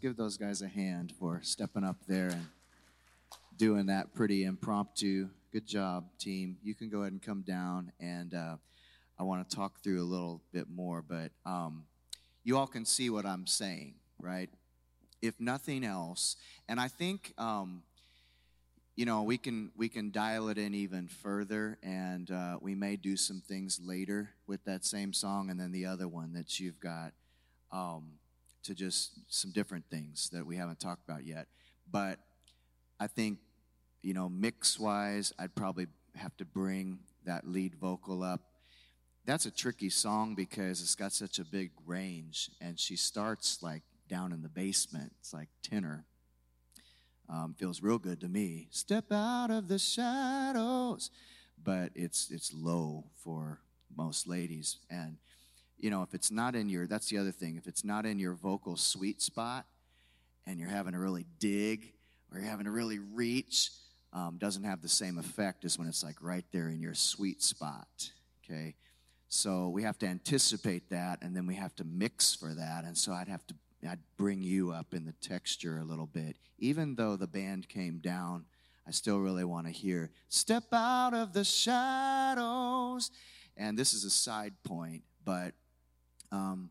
[0.00, 2.46] Give those guys a hand for stepping up there and
[3.58, 5.28] doing that pretty impromptu.
[5.52, 6.56] Good job, team.
[6.62, 8.56] You can go ahead and come down, and uh,
[9.18, 11.84] I want to talk through a little bit more, but um,
[12.44, 14.48] you all can see what I'm saying, right?
[15.20, 16.36] If nothing else,
[16.66, 17.82] and I think um,
[18.96, 22.96] you know we can we can dial it in even further, and uh, we may
[22.96, 26.80] do some things later with that same song, and then the other one that you've
[26.80, 27.12] got.
[27.70, 28.12] Um,
[28.64, 31.46] to just some different things that we haven't talked about yet.
[31.90, 32.18] But
[32.98, 33.38] I think,
[34.02, 35.86] you know, mix wise, I'd probably
[36.16, 38.40] have to bring that lead vocal up.
[39.24, 43.82] That's a tricky song because it's got such a big range, and she starts like
[44.08, 45.12] down in the basement.
[45.20, 46.04] It's like tenor.
[47.28, 48.66] Um, feels real good to me.
[48.70, 51.10] Step out of the shadows,
[51.62, 53.60] but it's it's low for
[53.96, 55.18] most ladies, and
[55.82, 58.18] you know, if it's not in your, that's the other thing, if it's not in
[58.18, 59.66] your vocal sweet spot
[60.46, 61.92] and you're having to really dig
[62.32, 63.70] or you're having to really reach,
[64.12, 67.42] um, doesn't have the same effect as when it's like right there in your sweet
[67.42, 68.12] spot.
[68.44, 68.74] Okay.
[69.28, 72.84] So we have to anticipate that and then we have to mix for that.
[72.84, 73.54] And so I'd have to,
[73.88, 76.36] I'd bring you up in the texture a little bit.
[76.58, 78.44] Even though the band came down,
[78.86, 83.10] I still really want to hear, step out of the shadows.
[83.56, 85.54] And this is a side point, but
[86.32, 86.70] um,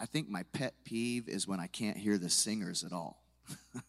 [0.00, 3.22] I think my pet peeve is when I can't hear the singers at all.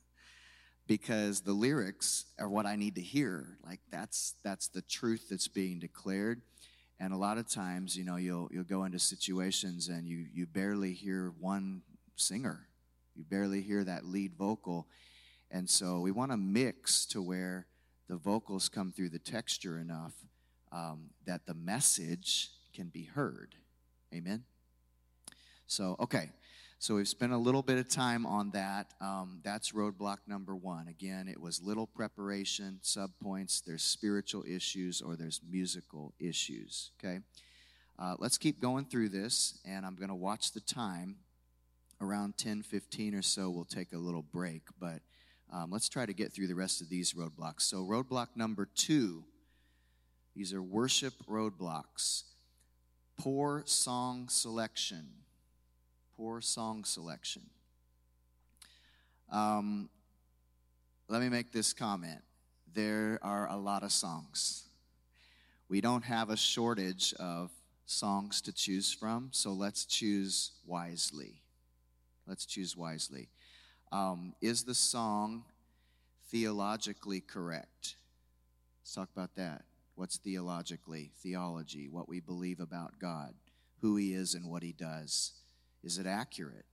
[0.88, 3.57] because the lyrics are what I need to hear.
[3.65, 6.41] Like that's that's the truth that's being declared.
[6.99, 10.47] And a lot of times, you know, you'll you'll go into situations and you you
[10.47, 11.82] barely hear one
[12.15, 12.68] singer.
[13.15, 14.88] You barely hear that lead vocal.
[15.51, 17.68] And so we want to mix to where
[18.07, 20.13] the vocals come through the texture enough
[20.72, 23.55] um, that the message can be heard.
[24.14, 24.43] Amen.
[25.68, 26.30] So, okay.
[26.80, 28.93] So we've spent a little bit of time on that.
[29.01, 30.88] Um, that's roadblock number one.
[30.88, 36.91] Again, it was little preparation, subpoints, there's spiritual issues, or there's musical issues.
[36.99, 37.22] Okay?
[37.97, 41.18] Uh, let's keep going through this, and I'm going to watch the time.
[41.99, 45.01] Around 10 15 or so, we'll take a little break, but
[45.51, 47.62] um, let's try to get through the rest of these roadblocks.
[47.62, 49.24] So, roadblock number two,
[50.36, 52.22] these are worship roadblocks.
[53.18, 55.07] Poor song selection.
[56.15, 57.43] Poor song selection.
[59.32, 59.89] Um,
[61.09, 62.22] let me make this comment.
[62.74, 64.63] There are a lot of songs.
[65.68, 67.51] We don't have a shortage of
[67.86, 71.41] songs to choose from, so let's choose wisely.
[72.28, 73.30] Let's choose wisely.
[73.91, 75.43] Um, is the song
[76.30, 77.95] theologically correct?
[78.82, 79.63] Let's talk about that.
[79.97, 81.09] What's theologically?
[81.23, 83.33] Theology, what we believe about God,
[83.81, 85.31] who He is and what He does.
[85.83, 86.67] Is it accurate?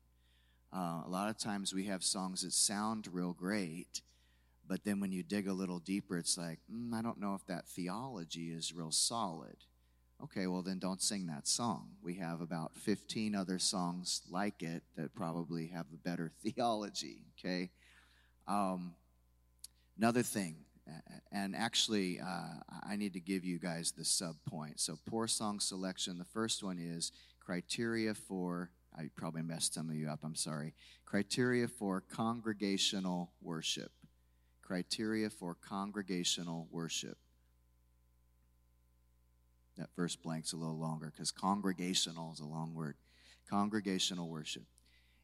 [0.70, 4.02] Uh, a lot of times we have songs that sound real great,
[4.68, 7.46] but then when you dig a little deeper, it's like, mm, I don't know if
[7.46, 9.56] that theology is real solid.
[10.22, 11.92] Okay, well, then don't sing that song.
[12.02, 17.70] We have about 15 other songs like it that probably have a better theology, okay?
[18.46, 18.92] Um,
[19.96, 20.56] another thing,
[21.32, 24.80] and actually, uh, I need to give you guys the sub point.
[24.80, 26.18] So, poor song selection.
[26.18, 30.74] The first one is criteria for, I probably messed some of you up, I'm sorry.
[31.06, 33.92] Criteria for congregational worship.
[34.62, 37.18] Criteria for congregational worship.
[39.76, 42.96] That first blank's a little longer because congregational is a long word.
[43.50, 44.62] Congregational worship.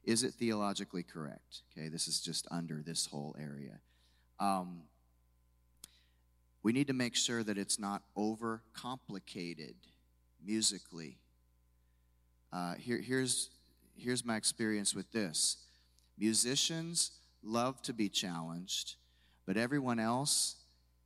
[0.02, 1.62] Is it theologically correct?
[1.70, 3.80] Okay, this is just under this whole area.
[4.38, 4.82] Um,
[6.62, 9.74] we need to make sure that it's not over complicated
[10.44, 11.18] musically.
[12.52, 13.50] Uh, here, here's,
[13.96, 15.56] here's my experience with this
[16.18, 18.96] musicians love to be challenged,
[19.46, 20.56] but everyone else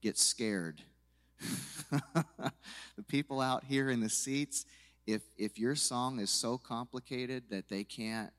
[0.02, 0.80] gets scared.
[1.90, 4.66] the people out here in the seats,
[5.06, 8.30] if, if your song is so complicated that they can't,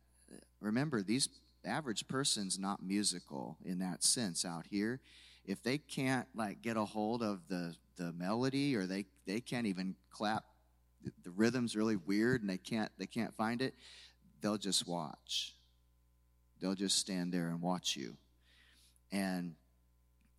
[0.60, 1.30] remember, these
[1.64, 5.00] average person's not musical in that sense out here
[5.46, 9.68] if they can't like get a hold of the the melody or they they can't
[9.68, 10.44] even clap
[11.04, 13.74] the, the rhythm's really weird and they can't they can't find it
[14.42, 15.54] they'll just watch.
[16.62, 18.16] They'll just stand there and watch you.
[19.12, 19.56] And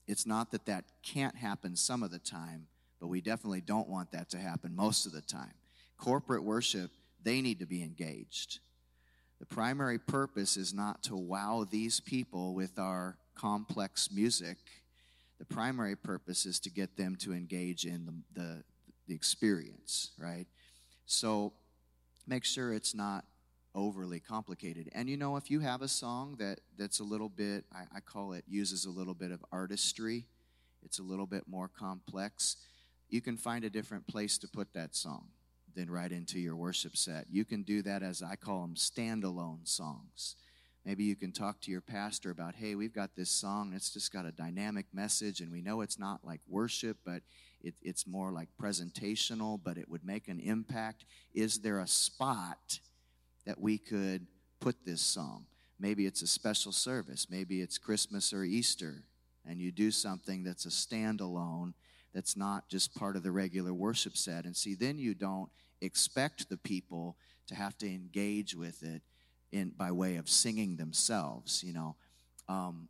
[0.06, 2.68] it's not that that can't happen some of the time
[3.00, 5.52] but we definitely don't want that to happen most of the time.
[5.98, 6.90] Corporate worship
[7.22, 8.60] they need to be engaged.
[9.38, 14.56] The primary purpose is not to wow these people with our complex music.
[15.38, 18.64] The primary purpose is to get them to engage in the, the,
[19.08, 20.46] the experience, right?
[21.06, 21.52] So
[22.26, 23.24] make sure it's not
[23.74, 24.88] overly complicated.
[24.92, 28.00] And you know, if you have a song that that's a little bit, I, I
[28.00, 30.26] call it uses a little bit of artistry,
[30.82, 32.56] it's a little bit more complex.
[33.08, 35.28] You can find a different place to put that song
[35.76, 37.26] than right into your worship set.
[37.30, 40.36] You can do that as I call them standalone songs.
[40.86, 44.12] Maybe you can talk to your pastor about, hey, we've got this song, it's just
[44.12, 47.22] got a dynamic message, and we know it's not like worship, but
[47.60, 51.04] it, it's more like presentational, but it would make an impact.
[51.34, 52.78] Is there a spot
[53.46, 54.28] that we could
[54.60, 55.46] put this song?
[55.80, 59.02] Maybe it's a special service, maybe it's Christmas or Easter,
[59.44, 61.72] and you do something that's a standalone
[62.14, 64.44] that's not just part of the regular worship set.
[64.44, 67.16] And see, then you don't expect the people
[67.48, 69.02] to have to engage with it
[69.52, 71.96] in by way of singing themselves, you know.
[72.48, 72.88] Um,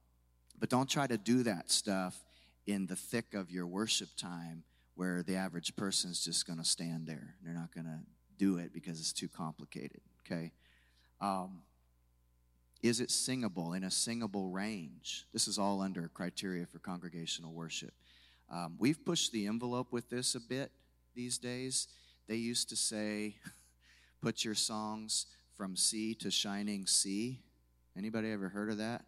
[0.58, 2.24] but don't try to do that stuff
[2.66, 7.06] in the thick of your worship time where the average person's just going to stand
[7.06, 7.34] there.
[7.42, 8.00] They're not going to
[8.38, 10.52] do it because it's too complicated, okay?
[11.20, 11.62] Um,
[12.82, 15.26] is it singable in a singable range?
[15.32, 17.92] This is all under criteria for congregational worship.
[18.50, 20.70] Um, we've pushed the envelope with this a bit
[21.14, 21.88] these days.
[22.28, 23.36] They used to say,
[24.22, 25.26] put your songs
[25.56, 27.40] from C to shining C.
[27.96, 29.06] Anybody ever heard of that?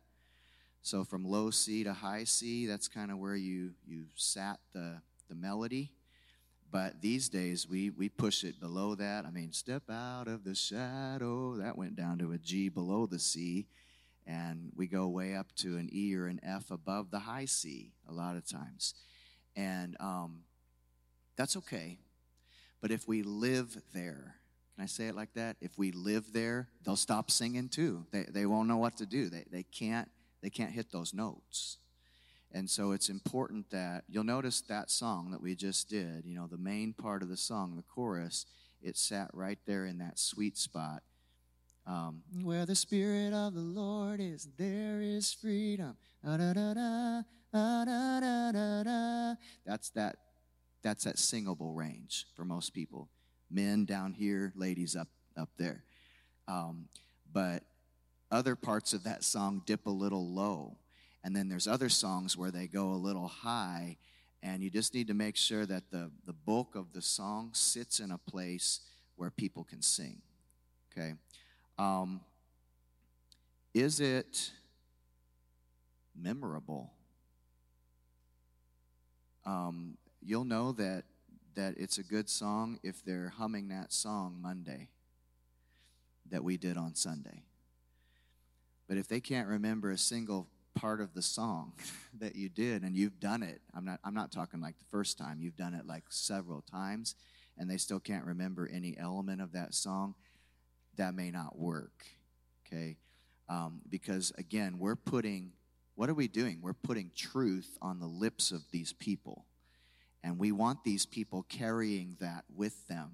[0.80, 5.02] So from low C to high C, that's kind of where you you sat the
[5.28, 5.92] the melody.
[6.70, 9.26] But these days we we push it below that.
[9.26, 11.56] I mean, step out of the shadow.
[11.56, 13.66] That went down to a G below the C,
[14.26, 17.92] and we go way up to an E or an F above the high C
[18.08, 18.94] a lot of times,
[19.54, 20.44] and um,
[21.36, 21.98] that's okay.
[22.80, 24.36] But if we live there,
[24.78, 25.56] can I say it like that?
[25.60, 28.06] If we live there, they'll stop singing too.
[28.12, 29.28] They, they won't know what to do.
[29.28, 30.08] They, they, can't,
[30.40, 31.78] they can't hit those notes.
[32.52, 36.46] And so it's important that you'll notice that song that we just did, you know,
[36.46, 38.46] the main part of the song, the chorus,
[38.80, 41.02] it sat right there in that sweet spot.
[41.84, 45.96] Um, Where the Spirit of the Lord is, there is freedom.
[46.22, 46.46] That's
[49.90, 50.16] that,
[50.84, 53.08] that's that singable range for most people
[53.50, 55.84] men down here, ladies up up there.
[56.46, 56.88] Um,
[57.32, 57.62] but
[58.30, 60.76] other parts of that song dip a little low,
[61.24, 63.96] and then there's other songs where they go a little high,
[64.42, 68.00] and you just need to make sure that the the bulk of the song sits
[68.00, 68.80] in a place
[69.16, 70.20] where people can sing.
[70.92, 71.14] Okay,
[71.78, 72.20] um,
[73.74, 74.50] is it
[76.14, 76.92] memorable?
[79.46, 81.04] Um, you'll know that
[81.58, 84.90] that it's a good song if they're humming that song Monday
[86.30, 87.42] that we did on Sunday.
[88.86, 90.46] But if they can't remember a single
[90.76, 91.72] part of the song
[92.20, 95.18] that you did and you've done it, I'm not I'm not talking like the first
[95.18, 97.16] time, you've done it like several times
[97.58, 100.14] and they still can't remember any element of that song,
[100.94, 102.06] that may not work.
[102.64, 102.98] Okay?
[103.48, 105.54] Um, because again, we're putting
[105.96, 106.60] what are we doing?
[106.62, 109.44] We're putting truth on the lips of these people.
[110.22, 113.12] And we want these people carrying that with them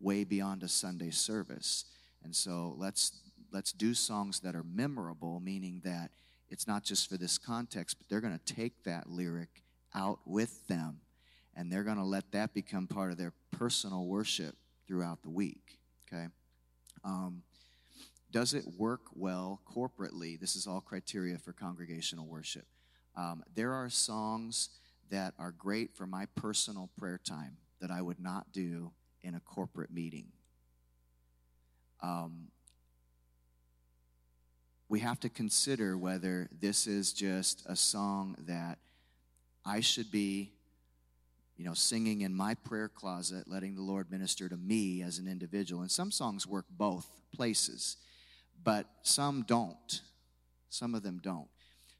[0.00, 1.86] way beyond a Sunday service.
[2.22, 3.20] And so let's
[3.52, 6.10] let's do songs that are memorable, meaning that
[6.50, 9.62] it's not just for this context, but they're going to take that lyric
[9.94, 11.00] out with them
[11.56, 15.78] and they're going to let that become part of their personal worship throughout the week.
[16.06, 16.26] Okay?
[17.04, 17.42] Um,
[18.30, 20.38] does it work well corporately?
[20.38, 22.66] This is all criteria for congregational worship.
[23.16, 24.70] Um, there are songs
[25.10, 28.92] that are great for my personal prayer time that I would not do
[29.22, 30.26] in a corporate meeting.
[32.02, 32.48] Um,
[34.88, 38.78] we have to consider whether this is just a song that
[39.64, 40.52] I should be,
[41.56, 45.26] you know, singing in my prayer closet, letting the Lord minister to me as an
[45.26, 45.82] individual.
[45.82, 47.96] And some songs work both places,
[48.62, 50.02] but some don't.
[50.68, 51.48] Some of them don't.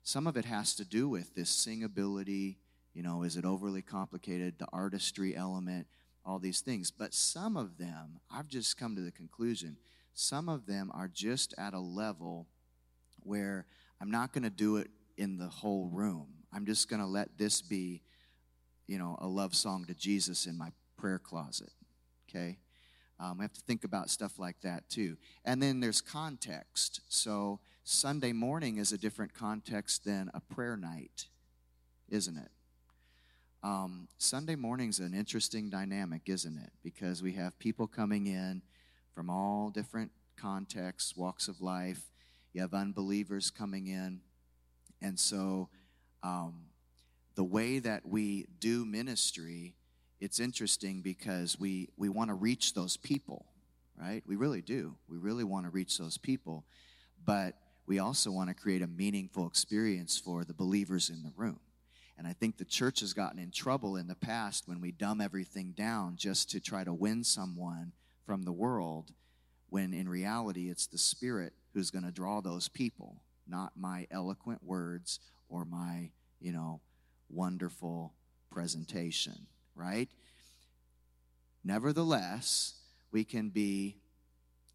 [0.02, 2.56] Some of it has to do with this singability,
[2.94, 4.54] you know, is it overly complicated?
[4.58, 5.86] The artistry element,
[6.24, 6.90] all these things.
[6.90, 9.76] But some of them, I've just come to the conclusion,
[10.14, 12.46] some of them are just at a level
[13.20, 13.66] where
[14.00, 16.28] I'm not going to do it in the whole room.
[16.52, 18.02] I'm just going to let this be,
[18.86, 21.72] you know, a love song to Jesus in my prayer closet.
[22.28, 22.58] Okay?
[23.18, 25.16] Um, I have to think about stuff like that too.
[25.44, 27.00] And then there's context.
[27.08, 31.26] So Sunday morning is a different context than a prayer night,
[32.08, 32.50] isn't it?
[33.64, 36.70] Um, Sunday morning's an interesting dynamic, isn't it?
[36.82, 38.60] Because we have people coming in
[39.14, 42.10] from all different contexts, walks of life.
[42.52, 44.20] You have unbelievers coming in.
[45.00, 45.70] And so
[46.22, 46.66] um,
[47.36, 49.76] the way that we do ministry,
[50.20, 53.46] it's interesting because we, we want to reach those people.
[53.98, 54.22] right?
[54.26, 54.94] We really do.
[55.08, 56.66] We really want to reach those people,
[57.24, 57.54] but
[57.86, 61.60] we also want to create a meaningful experience for the believers in the room.
[62.16, 65.20] And I think the church has gotten in trouble in the past when we dumb
[65.20, 67.92] everything down just to try to win someone
[68.24, 69.12] from the world,
[69.68, 74.62] when in reality it's the Spirit who's going to draw those people, not my eloquent
[74.62, 76.10] words or my,
[76.40, 76.80] you know,
[77.28, 78.14] wonderful
[78.50, 80.08] presentation, right?
[81.64, 82.74] Nevertheless,
[83.10, 83.96] we can be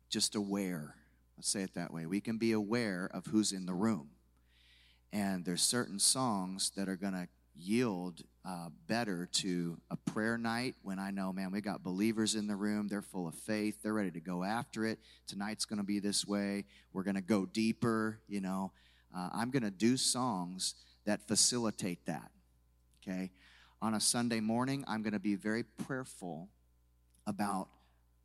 [0.10, 0.96] just aware.
[1.38, 2.06] Let's say it that way.
[2.06, 4.10] We can be aware of who's in the room.
[5.12, 10.76] And there's certain songs that are going to yield uh, better to a prayer night
[10.82, 12.88] when I know, man, we got believers in the room.
[12.88, 13.82] They're full of faith.
[13.84, 15.00] They're ready to go after it.
[15.28, 16.66] Tonight's going to be this way.
[16.94, 18.20] We're going to go deeper.
[18.28, 18.72] You know,
[19.16, 22.32] uh, I'm going to do songs that facilitate that.
[23.02, 23.32] Okay.
[23.82, 26.50] On a Sunday morning, I'm going to be very prayerful
[27.26, 27.68] about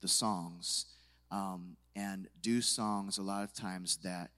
[0.00, 0.86] the songs
[1.30, 4.30] um, and do songs a lot of times that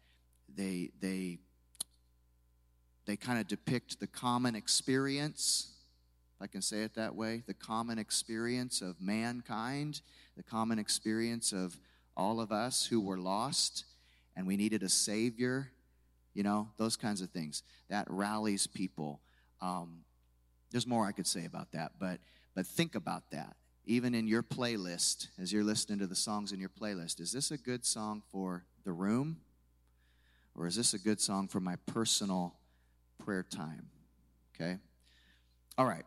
[0.54, 1.38] they they
[3.06, 5.72] they kind of depict the common experience
[6.36, 10.00] if i can say it that way the common experience of mankind
[10.36, 11.78] the common experience of
[12.16, 13.84] all of us who were lost
[14.36, 15.70] and we needed a savior
[16.36, 17.62] you know those kinds of things.
[17.88, 19.20] That rallies people.
[19.62, 20.04] Um,
[20.70, 22.20] there's more i could say about that but
[22.54, 23.56] but think about that.
[23.86, 27.50] Even in your playlist as you're listening to the songs in your playlist is this
[27.50, 29.38] a good song for the room?
[30.54, 32.55] Or is this a good song for my personal
[33.18, 33.88] prayer time
[34.56, 34.78] okay?
[35.78, 36.04] All right.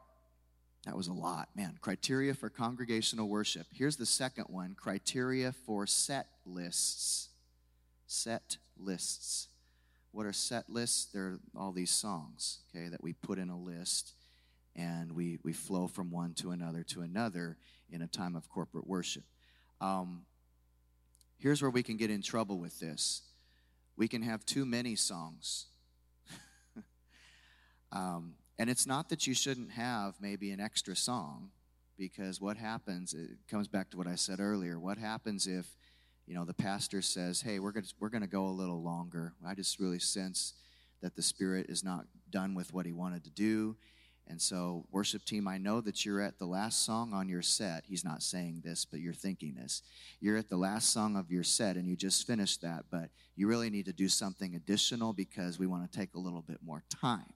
[0.85, 1.77] That was a lot man.
[1.81, 3.67] Criteria for congregational worship.
[3.71, 7.29] Here's the second one criteria for set lists.
[8.07, 9.49] Set lists.
[10.11, 11.11] What are set lists?
[11.13, 14.13] They're all these songs okay that we put in a list
[14.75, 17.57] and we, we flow from one to another to another
[17.91, 19.23] in a time of corporate worship.
[19.81, 20.21] Um,
[21.37, 23.23] here's where we can get in trouble with this.
[23.97, 25.65] We can have too many songs.
[27.91, 31.51] Um, and it's not that you shouldn't have maybe an extra song,
[31.97, 34.79] because what happens, it comes back to what I said earlier.
[34.79, 35.65] What happens if,
[36.27, 39.33] you know, the pastor says, hey, we're going we're to go a little longer?
[39.45, 40.53] I just really sense
[41.01, 43.75] that the Spirit is not done with what he wanted to do
[44.29, 47.85] and so, worship team, I know that you're at the last song on your set.
[47.87, 49.81] He's not saying this, but you're thinking this.
[50.19, 53.47] You're at the last song of your set and you just finished that, but you
[53.47, 56.83] really need to do something additional because we want to take a little bit more
[57.01, 57.33] time.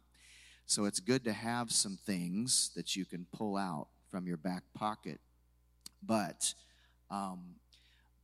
[0.74, 4.64] So, it's good to have some things that you can pull out from your back
[4.74, 5.20] pocket.
[6.02, 6.54] But,
[7.12, 7.56] um,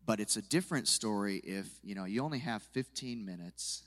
[0.05, 3.83] but it's a different story if you know you only have 15 minutes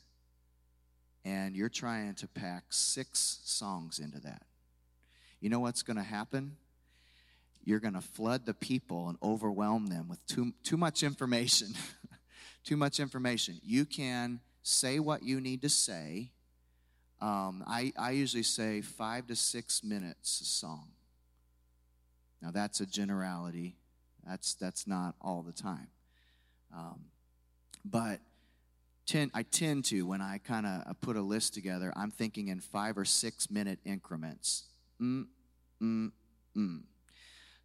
[1.24, 4.42] and you're trying to pack six songs into that
[5.42, 6.56] you know what's going to happen?
[7.64, 11.74] You're going to flood the people and overwhelm them with too, too much information.
[12.64, 13.60] too much information.
[13.64, 16.30] You can say what you need to say.
[17.22, 20.88] Um, I, I usually say five to six minutes a song.
[22.42, 23.76] Now, that's a generality.
[24.26, 25.86] That's, that's not all the time.
[26.76, 27.04] Um,
[27.84, 28.18] but
[29.06, 32.58] tend, I tend to, when I kind of put a list together, I'm thinking in
[32.58, 34.64] five or six minute increments
[35.00, 35.26] mm,
[35.80, 36.10] mm,
[36.56, 36.80] mm.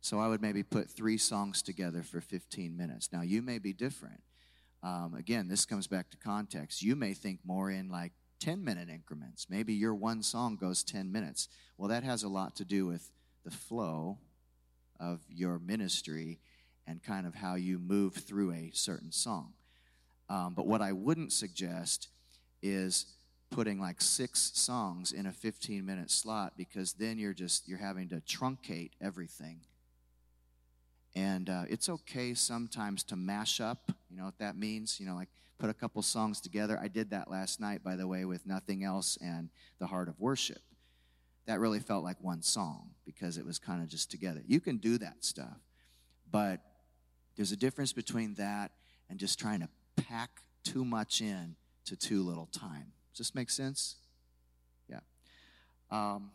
[0.01, 3.09] So I would maybe put three songs together for 15 minutes.
[3.11, 4.21] Now, you may be different.
[4.83, 6.83] Um, again, this comes back to context.
[6.83, 9.47] You may think more in like 10 minute increments.
[9.49, 11.47] Maybe your one song goes 10 minutes.
[11.77, 13.11] Well, that has a lot to do with
[13.43, 14.17] the flow
[14.99, 16.39] of your ministry
[16.85, 19.53] and kind of how you move through a certain song.
[20.29, 22.09] Um, but what I wouldn't suggest
[22.61, 23.05] is
[23.49, 28.09] putting like six songs in a 15 minute slot because then you're just you're having
[28.09, 29.61] to truncate everything
[31.15, 35.15] and uh, it's okay sometimes to mash up you know what that means you know
[35.15, 38.45] like put a couple songs together i did that last night by the way with
[38.45, 39.49] nothing else and
[39.79, 40.61] the heart of worship
[41.45, 44.77] that really felt like one song because it was kind of just together you can
[44.77, 45.59] do that stuff
[46.29, 46.61] but
[47.35, 48.71] there's a difference between that
[49.09, 51.55] and just trying to pack too much in
[51.85, 53.95] to too little time does this make sense?
[54.87, 54.99] Yeah.
[55.89, 56.29] Um,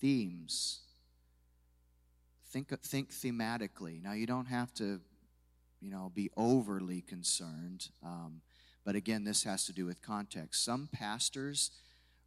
[0.00, 0.80] themes.
[2.46, 4.02] Think, think thematically.
[4.02, 5.02] Now, you don't have to,
[5.80, 7.88] you know, be overly concerned.
[8.04, 8.42] Um,
[8.84, 10.64] but again, this has to do with context.
[10.64, 11.70] Some pastors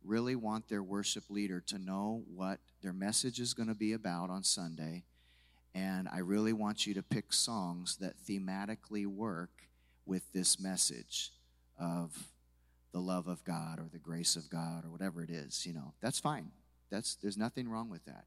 [0.03, 4.29] really want their worship leader to know what their message is going to be about
[4.29, 5.03] on Sunday.
[5.73, 9.67] And I really want you to pick songs that thematically work
[10.05, 11.31] with this message
[11.79, 12.27] of
[12.91, 15.93] the love of God or the grace of God or whatever it is, you know,
[16.01, 16.51] that's fine.
[16.91, 18.25] That's there's nothing wrong with that.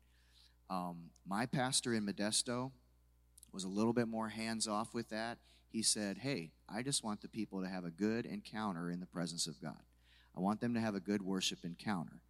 [0.69, 2.73] Um, my pastor in Modesto
[3.57, 5.39] was a little bit more hands off with that.
[5.71, 9.07] He said, Hey, I just want the people to have a good encounter in the
[9.07, 9.81] presence of God.
[10.37, 12.21] I want them to have a good worship encounter.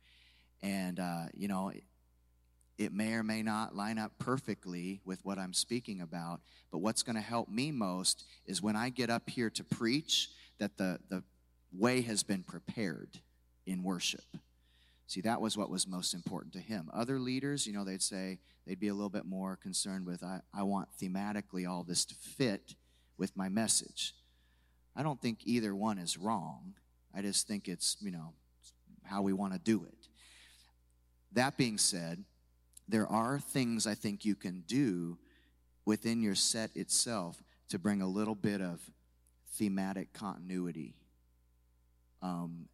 [0.63, 1.83] And, uh, you know, it,
[2.79, 7.03] it may or may not line up perfectly with what I'm speaking about, but what's
[7.03, 11.01] going to help me most is when I get up here to preach, that the,
[11.09, 11.25] the
[11.73, 13.19] way has been prepared
[13.67, 14.37] in worship.
[15.09, 16.89] See, that was what was most important to him.
[16.95, 20.41] Other leaders, you know, they'd say they'd be a little bit more concerned with, I,
[20.53, 22.75] I want thematically all this to fit
[23.17, 24.15] with my message.
[24.95, 26.75] I don't think either one is wrong.
[27.15, 28.33] I just think it's, you know,
[29.05, 30.09] how we want to do it.
[31.33, 32.25] That being said,
[32.89, 35.19] there are things I think you can do
[35.85, 38.81] within your set itself to bring a little bit of
[39.55, 40.95] thematic continuity.
[42.23, 42.69] Um,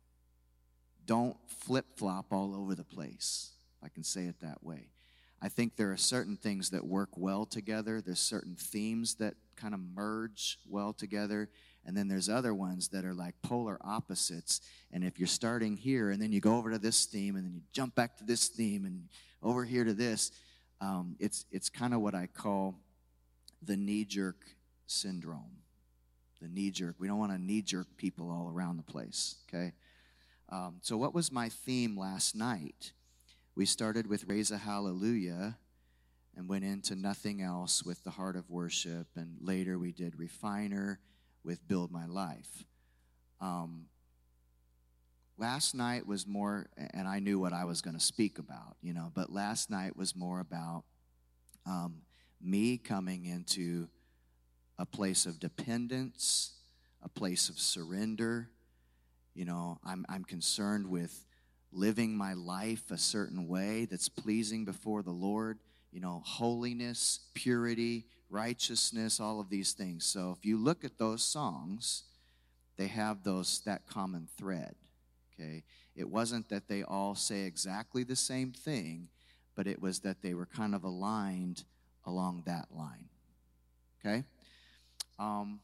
[1.05, 4.92] don't flip flop all over the place, if I can say it that way.
[5.45, 8.01] I think there are certain things that work well together.
[8.01, 11.49] There's certain themes that kind of merge well together.
[11.85, 14.61] And then there's other ones that are like polar opposites.
[14.93, 17.55] And if you're starting here and then you go over to this theme and then
[17.55, 19.09] you jump back to this theme and
[19.43, 20.31] over here to this,
[20.81, 22.77] um, it's, it's kind of what I call
[23.61, 24.45] the knee jerk
[24.87, 25.59] syndrome.
[26.41, 26.97] The knee jerk.
[27.01, 29.73] We don't want to knee jerk people all around the place, okay?
[30.49, 32.93] Um, so, what was my theme last night?
[33.55, 35.59] We started with Raise a Hallelujah
[36.35, 41.01] and went into Nothing Else with the Heart of Worship, and later we did Refiner
[41.45, 42.65] with Build My Life.
[43.43, 43.89] Um,
[45.37, 48.95] last night was more, and I knew what I was going to speak about, you
[48.95, 50.85] know, but last night was more about
[51.67, 51.97] um,
[52.41, 53.87] me coming into
[54.79, 56.55] a place of dependence,
[57.03, 58.49] a place of surrender.
[59.35, 61.27] You know, I'm, I'm concerned with
[61.73, 65.59] living my life a certain way that's pleasing before the Lord.
[65.91, 70.05] You know, holiness, purity, righteousness, all of these things.
[70.05, 72.05] So if you look at those songs,
[72.77, 74.75] they have those that common thread.
[75.35, 75.65] Okay,
[75.95, 79.09] it wasn't that they all say exactly the same thing,
[79.55, 81.65] but it was that they were kind of aligned
[82.05, 83.09] along that line.
[84.05, 84.25] Okay.
[85.19, 85.61] Um,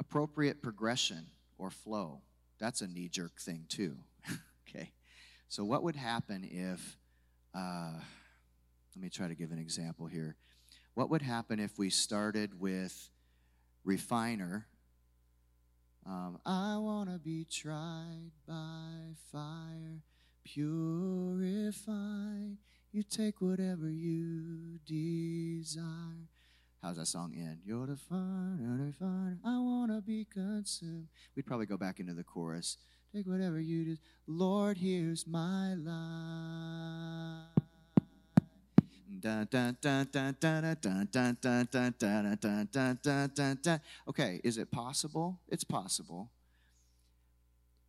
[0.00, 1.26] appropriate progression
[1.58, 2.20] or flow.
[2.62, 3.96] That's a knee jerk thing, too.
[4.68, 4.92] okay.
[5.48, 6.96] So, what would happen if,
[7.52, 7.94] uh,
[8.94, 10.36] let me try to give an example here.
[10.94, 13.10] What would happen if we started with
[13.82, 14.68] refiner?
[16.06, 20.04] Um, I want to be tried by fire,
[20.44, 21.78] purified.
[22.92, 26.28] You take whatever you desire
[26.82, 27.58] how's that song end?
[27.64, 31.08] You're the fire, fire, I wanna be consumed.
[31.36, 32.76] We'd probably go back into the chorus.
[33.14, 33.96] Take whatever you do.
[34.26, 37.48] Lord, here's my life.
[44.08, 45.38] Okay, is it possible?
[45.48, 46.30] It's possible.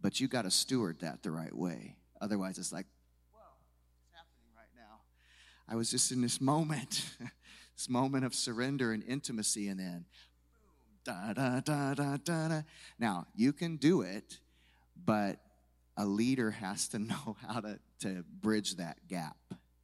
[0.01, 1.95] But you got to steward that the right way.
[2.19, 2.85] Otherwise, it's like,
[3.31, 3.39] whoa,
[4.01, 4.99] it's happening right now?
[5.67, 7.05] I was just in this moment
[7.83, 10.05] this moment of surrender and intimacy, and then
[11.03, 12.61] da da da da da da.
[12.97, 14.39] Now, you can do it,
[15.05, 15.39] but
[15.97, 19.35] a leader has to know how to, to bridge that gap.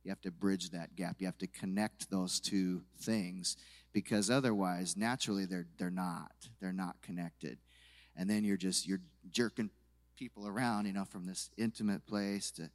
[0.06, 1.18] You have to bridge that gap.
[1.20, 3.58] You have to connect those two things
[3.91, 6.32] because otherwise, naturally, they're, they're not.
[6.62, 7.58] They're not connected.
[8.16, 9.72] And then you're just, you're jerking
[10.16, 12.68] people around, you know, from this intimate place to, oh,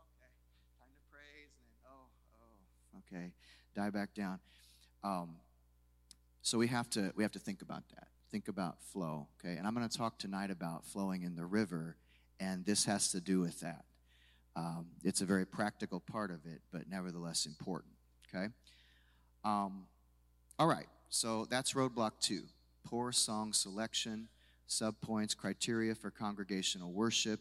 [0.00, 0.32] okay,
[0.78, 2.08] time to praise, and then, oh,
[2.40, 3.32] oh, okay,
[3.74, 4.38] die back down.
[5.02, 5.36] Um,
[6.42, 8.08] so we have to we have to think about that.
[8.30, 9.56] Think about flow, okay?
[9.56, 11.96] And I'm going to talk tonight about flowing in the river,
[12.38, 13.84] and this has to do with that.
[14.56, 17.92] Um, it's a very practical part of it, but nevertheless important,
[18.28, 18.48] okay?
[19.44, 19.86] Um,
[20.58, 22.42] all right, so that's roadblock two
[22.84, 24.28] poor song selection,
[24.68, 27.40] subpoints, criteria for congregational worship,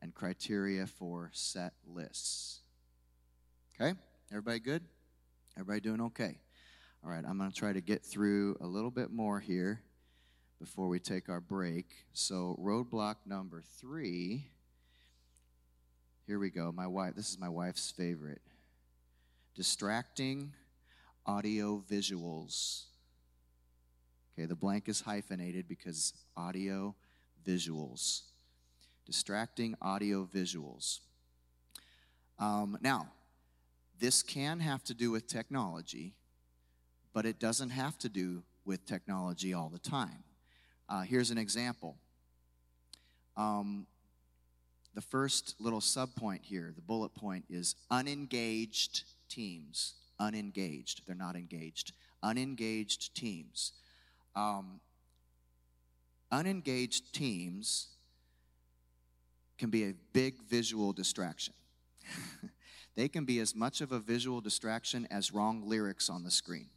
[0.00, 2.60] and criteria for set lists.
[3.74, 3.98] Okay?
[4.30, 4.82] Everybody good?
[5.56, 6.40] Everybody doing okay?
[7.04, 9.82] All right, I'm going to try to get through a little bit more here
[10.58, 11.86] before we take our break.
[12.12, 14.50] So, roadblock number three.
[16.26, 16.72] Here we go.
[16.72, 18.40] My wife, this is my wife's favorite.
[19.54, 20.52] Distracting
[21.24, 22.86] audio visuals.
[24.32, 26.96] Okay, the blank is hyphenated because audio
[27.46, 28.22] visuals.
[29.06, 30.98] Distracting audio visuals.
[32.40, 33.08] Um, now,
[33.98, 36.14] this can have to do with technology,
[37.12, 40.24] but it doesn't have to do with technology all the time.
[40.88, 41.96] Uh, here's an example.
[43.36, 43.86] Um,
[44.94, 51.02] the first little subpoint here, the bullet point, is unengaged teams, unengaged.
[51.06, 51.92] They're not engaged.
[52.22, 53.72] Unengaged teams.
[54.36, 54.80] Um,
[56.30, 57.88] unengaged teams
[59.58, 61.54] can be a big visual distraction.
[62.96, 66.68] they can be as much of a visual distraction as wrong lyrics on the screen.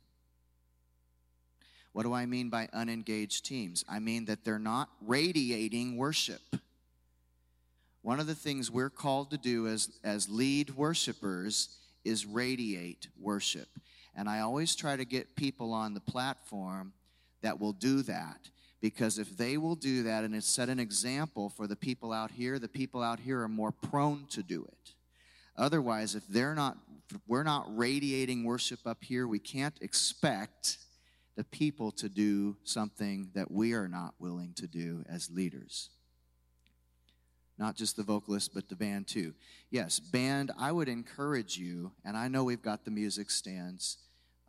[1.94, 3.84] What do I mean by unengaged teams?
[3.90, 6.42] I mean that they're not radiating worship.
[8.04, 13.68] One of the things we're called to do as, as lead worshipers is radiate worship.
[14.16, 16.94] And I always try to get people on the platform
[17.42, 18.50] that will do that.
[18.80, 22.32] Because if they will do that and it's set an example for the people out
[22.32, 24.94] here, the people out here are more prone to do it.
[25.58, 26.78] Otherwise, if they're not,
[27.14, 30.78] if we're not radiating worship up here, we can't expect
[31.36, 35.90] the people to do something that we are not willing to do as leaders.
[37.60, 39.34] Not just the vocalist, but the band too.
[39.72, 43.98] Yes, band, I would encourage you, and I know we've got the music stands.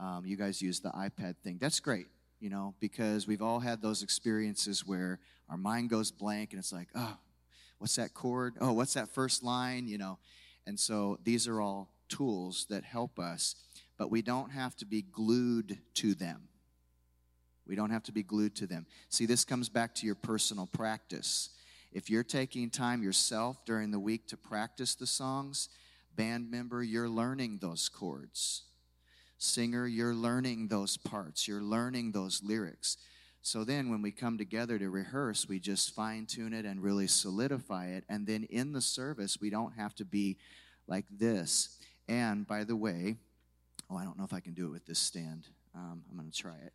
[0.00, 1.58] Um, you guys use the iPad thing.
[1.60, 2.06] That's great,
[2.38, 6.72] you know, because we've all had those experiences where our mind goes blank and it's
[6.72, 7.16] like, oh,
[7.78, 8.54] what's that chord?
[8.60, 9.88] Oh, what's that first line?
[9.88, 10.18] You know,
[10.68, 13.54] and so these are all tools that help us,
[13.96, 16.42] but we don't have to be glued to them.
[17.66, 18.84] We don't have to be glued to them.
[19.08, 21.48] See, this comes back to your personal practice.
[21.90, 25.70] If you're taking time yourself during the week to practice the songs,
[26.14, 28.64] band member, you're learning those chords.
[29.38, 32.98] Singer, you're learning those parts, you're learning those lyrics.
[33.48, 37.06] So then, when we come together to rehearse, we just fine tune it and really
[37.06, 38.04] solidify it.
[38.06, 40.36] And then in the service, we don't have to be
[40.86, 41.78] like this.
[42.10, 43.16] And by the way,
[43.88, 45.46] oh, I don't know if I can do it with this stand.
[45.74, 46.74] Um, I'm going to try it.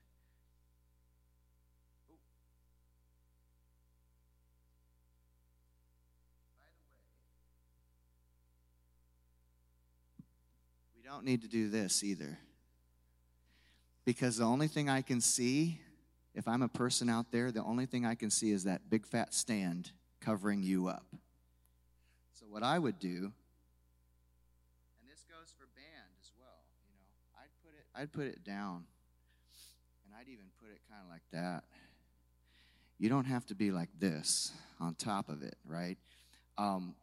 [10.95, 12.39] We don't need to do this either.
[14.05, 15.79] Because the only thing I can see,
[16.35, 19.05] if I'm a person out there, the only thing I can see is that big
[19.05, 21.05] fat stand covering you up.
[22.33, 23.31] So, what I would do,
[24.99, 28.43] and this goes for band as well, you know, I'd put it, I'd put it
[28.43, 28.85] down,
[30.05, 31.65] and I'd even put it kind of like that.
[32.97, 35.97] You don't have to be like this on top of it, right?
[36.57, 36.95] Um,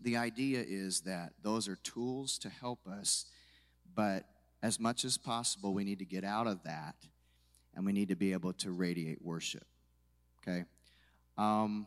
[0.00, 3.26] the idea is that those are tools to help us,
[3.94, 4.24] but
[4.62, 6.94] as much as possible, we need to get out of that
[7.74, 9.66] and we need to be able to radiate worship.
[10.42, 10.64] Okay?
[11.36, 11.86] Um,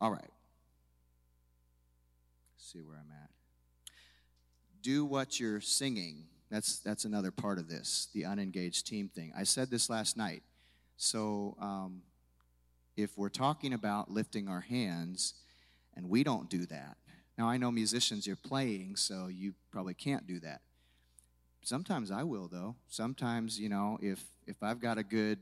[0.00, 0.20] all right.
[2.54, 3.30] Let's see where I'm at.
[4.82, 6.24] Do what you're singing.
[6.50, 9.32] That's, that's another part of this, the unengaged team thing.
[9.36, 10.42] I said this last night.
[10.96, 12.02] So, um,
[12.96, 15.34] if we're talking about lifting our hands
[15.96, 16.96] and we don't do that,
[17.36, 20.60] now I know musicians you're playing, so you probably can't do that.
[21.64, 22.76] Sometimes I will, though.
[22.88, 25.38] Sometimes, you know, if if I've got a good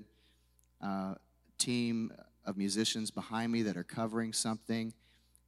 [0.81, 1.14] uh,
[1.59, 2.12] team
[2.45, 4.93] of musicians behind me that are covering something,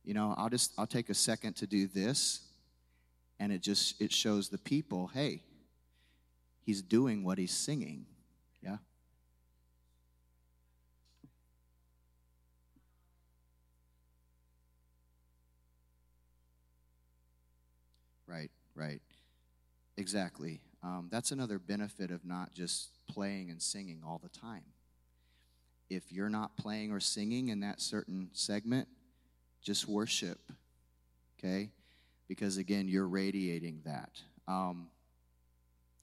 [0.05, 2.41] you know, I'll just I'll take a second to do this,
[3.39, 5.43] and it just it shows the people, hey,
[6.65, 8.07] he's doing what he's singing.
[8.63, 8.79] Yeah.
[18.27, 19.01] Right, right.
[19.97, 20.61] Exactly.
[20.85, 24.65] Um, that's another benefit of not just playing and singing all the time.
[25.89, 28.87] If you're not playing or singing in that certain segment,
[29.63, 30.39] just worship,
[31.39, 31.71] okay?
[32.29, 34.11] Because again, you're radiating that.
[34.47, 34.89] Um,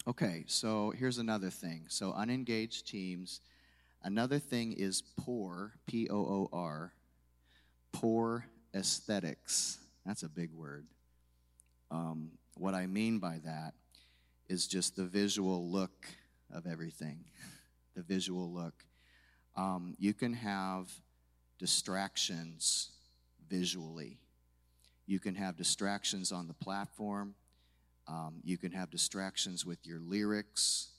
[0.08, 1.86] okay, so here's another thing.
[1.88, 3.42] So, unengaged teams.
[4.04, 6.92] Another thing is poor, P O O R,
[7.92, 9.78] poor aesthetics.
[10.08, 10.88] That's a big word.
[11.92, 13.76] Um, what I mean by that
[14.52, 16.08] is just the visual look
[16.54, 17.24] of everything,
[17.96, 18.74] the visual look.
[19.56, 20.92] Um, you can have
[21.58, 22.90] distractions
[23.50, 24.18] visually.
[25.08, 27.34] You can have distractions on the platform.
[28.10, 30.90] Um, you can have distractions with your lyrics.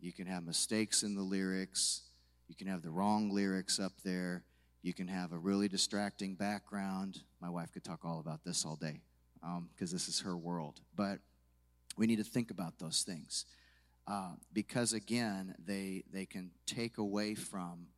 [0.00, 2.02] You can have mistakes in the lyrics.
[2.48, 4.42] You can have the wrong lyrics up there.
[4.82, 7.22] You can have a really distracting background.
[7.40, 9.02] My wife could talk all about this all day
[9.40, 10.80] because um, this is her world.
[10.96, 11.20] But
[11.96, 13.46] we need to think about those things
[14.06, 17.88] uh, because, again, they, they can take away from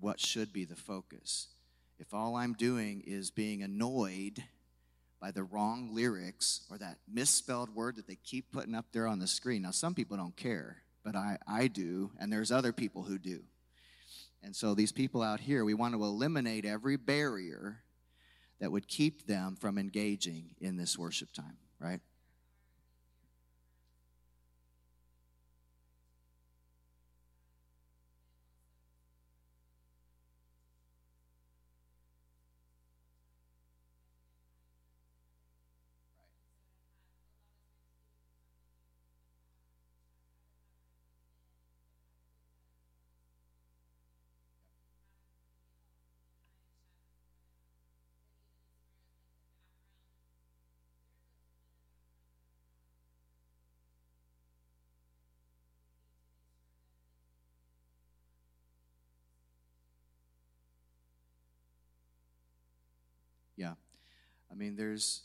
[0.00, 1.48] what should be the focus.
[1.98, 4.42] If all I'm doing is being annoyed
[5.20, 9.18] by the wrong lyrics or that misspelled word that they keep putting up there on
[9.18, 13.04] the screen, now some people don't care, but I, I do, and there's other people
[13.04, 13.40] who do.
[14.42, 17.78] And so these people out here, we want to eliminate every barrier
[18.60, 22.00] that would keep them from engaging in this worship time, right?
[63.56, 63.74] Yeah.
[64.50, 65.22] I mean, there's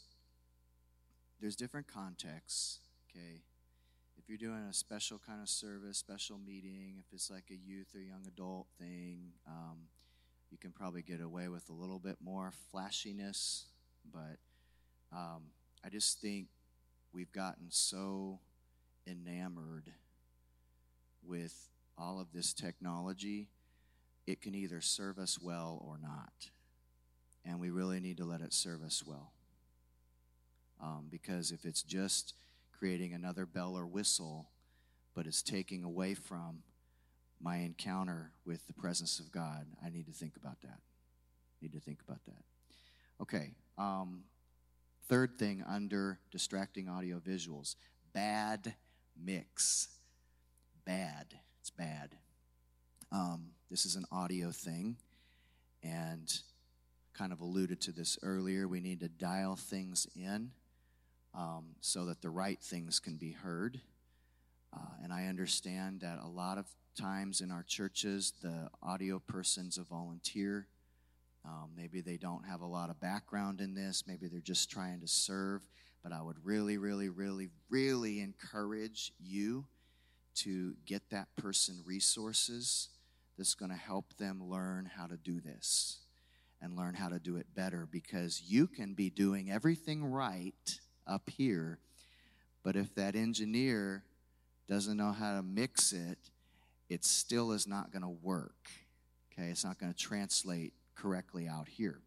[1.39, 2.79] there's different contexts.
[3.09, 3.41] Okay.
[4.17, 7.87] If you're doing a special kind of service, special meeting, if it's like a youth
[7.95, 9.87] or young adult thing, um,
[10.51, 13.65] you can probably get away with a little bit more flashiness.
[14.11, 14.37] But
[15.11, 15.43] um,
[15.83, 16.47] I just think
[17.13, 18.39] we've gotten so
[19.07, 19.93] enamored
[21.25, 23.49] with all of this technology,
[24.25, 26.51] it can either serve us well or not.
[27.49, 29.31] And we really need to let it serve us well.
[30.79, 32.35] Um, because if it's just
[32.77, 34.49] creating another bell or whistle,
[35.15, 36.61] but it's taking away from
[37.41, 40.79] my encounter with the presence of God, I need to think about that.
[41.59, 42.43] Need to think about that.
[43.19, 43.55] Okay.
[43.79, 44.25] Um,
[45.07, 47.75] third thing under distracting audio visuals
[48.13, 48.75] bad
[49.19, 49.87] mix.
[50.85, 51.33] Bad.
[51.61, 52.15] It's bad.
[53.11, 54.97] Um, this is an audio thing,
[55.81, 56.31] and
[57.19, 58.65] kind of alluded to this earlier.
[58.65, 60.51] We need to dial things in
[61.35, 63.81] um, so that the right things can be heard.
[64.73, 66.65] Uh, and I understand that a lot of
[66.97, 70.67] times in our churches, the audio person's a volunteer.
[71.43, 74.05] Um, maybe they don't have a lot of background in this.
[74.07, 75.61] Maybe they're just trying to serve.
[76.01, 79.65] But I would really, really, really, really encourage you
[80.35, 82.87] to get that person resources
[83.37, 86.05] that's going to help them learn how to do this
[86.61, 91.29] and learn how to do it better because you can be doing everything right up
[91.29, 91.79] here,
[92.63, 94.03] but if that engineer
[94.67, 96.17] doesn't know how to mix it,
[96.89, 98.69] it still is not going to work.
[99.31, 102.01] Okay, it's not going to translate correctly out here.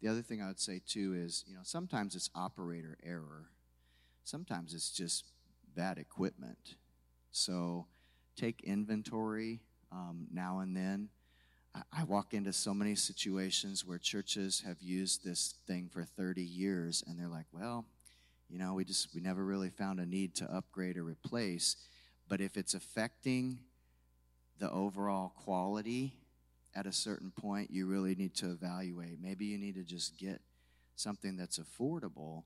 [0.00, 3.50] The other thing I would say too is, you know, sometimes it's operator error.
[4.24, 5.24] Sometimes it's just
[5.74, 6.76] bad equipment.
[7.30, 7.86] So
[8.36, 9.60] take inventory
[9.92, 11.08] um, now and then.
[11.74, 16.42] I, I walk into so many situations where churches have used this thing for 30
[16.42, 17.86] years and they're like, well,
[18.48, 21.76] you know, we just, we never really found a need to upgrade or replace.
[22.28, 23.58] But if it's affecting
[24.58, 26.14] the overall quality
[26.74, 29.20] at a certain point, you really need to evaluate.
[29.20, 30.40] Maybe you need to just get
[30.96, 32.44] something that's affordable,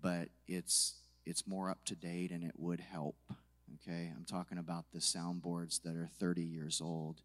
[0.00, 0.94] but it's
[1.26, 3.16] it's more up to date and it would help.
[3.82, 7.22] Okay, I'm talking about the soundboards that are 30 years old,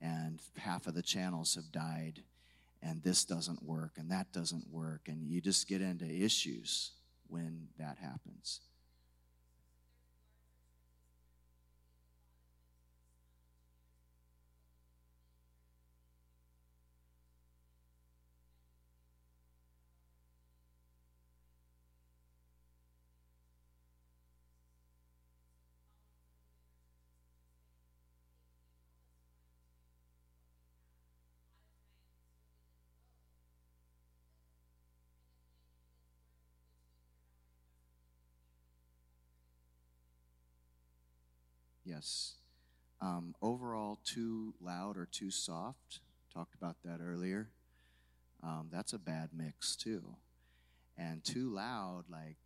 [0.00, 2.22] and half of the channels have died,
[2.82, 6.92] and this doesn't work, and that doesn't work, and you just get into issues
[7.28, 8.60] when that happens.
[41.94, 42.34] Yes.
[43.00, 46.00] Um, overall, too loud or too soft.
[46.32, 47.50] Talked about that earlier.
[48.42, 50.02] Um, that's a bad mix, too.
[50.96, 52.36] And too loud, like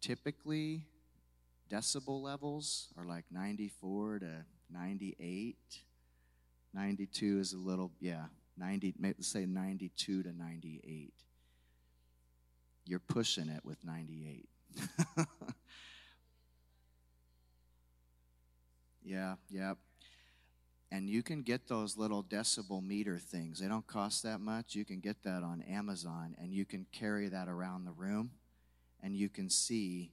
[0.00, 0.84] typically,
[1.70, 5.56] decibel levels are like 94 to 98.
[6.74, 8.24] 92 is a little, yeah,
[8.58, 11.12] 90, let's say 92 to 98.
[12.84, 14.48] You're pushing it with 98.
[19.02, 19.74] Yeah, yeah.
[20.92, 23.60] And you can get those little decibel meter things.
[23.60, 24.74] They don't cost that much.
[24.74, 28.32] You can get that on Amazon and you can carry that around the room
[29.00, 30.12] and you can see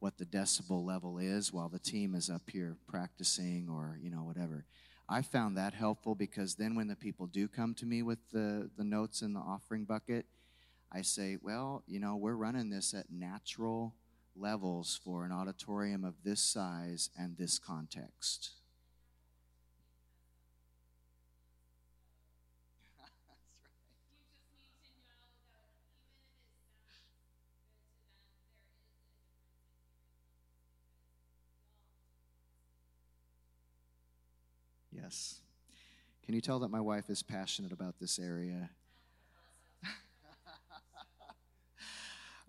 [0.00, 4.24] what the decibel level is while the team is up here practicing or, you know,
[4.24, 4.64] whatever.
[5.08, 8.68] I found that helpful because then when the people do come to me with the,
[8.76, 10.26] the notes in the offering bucket,
[10.92, 13.94] I say, well, you know, we're running this at natural
[14.38, 18.50] levels for an auditorium of this size and this context.
[34.92, 35.40] Yes.
[36.24, 38.70] Can you tell that my wife is passionate about this area?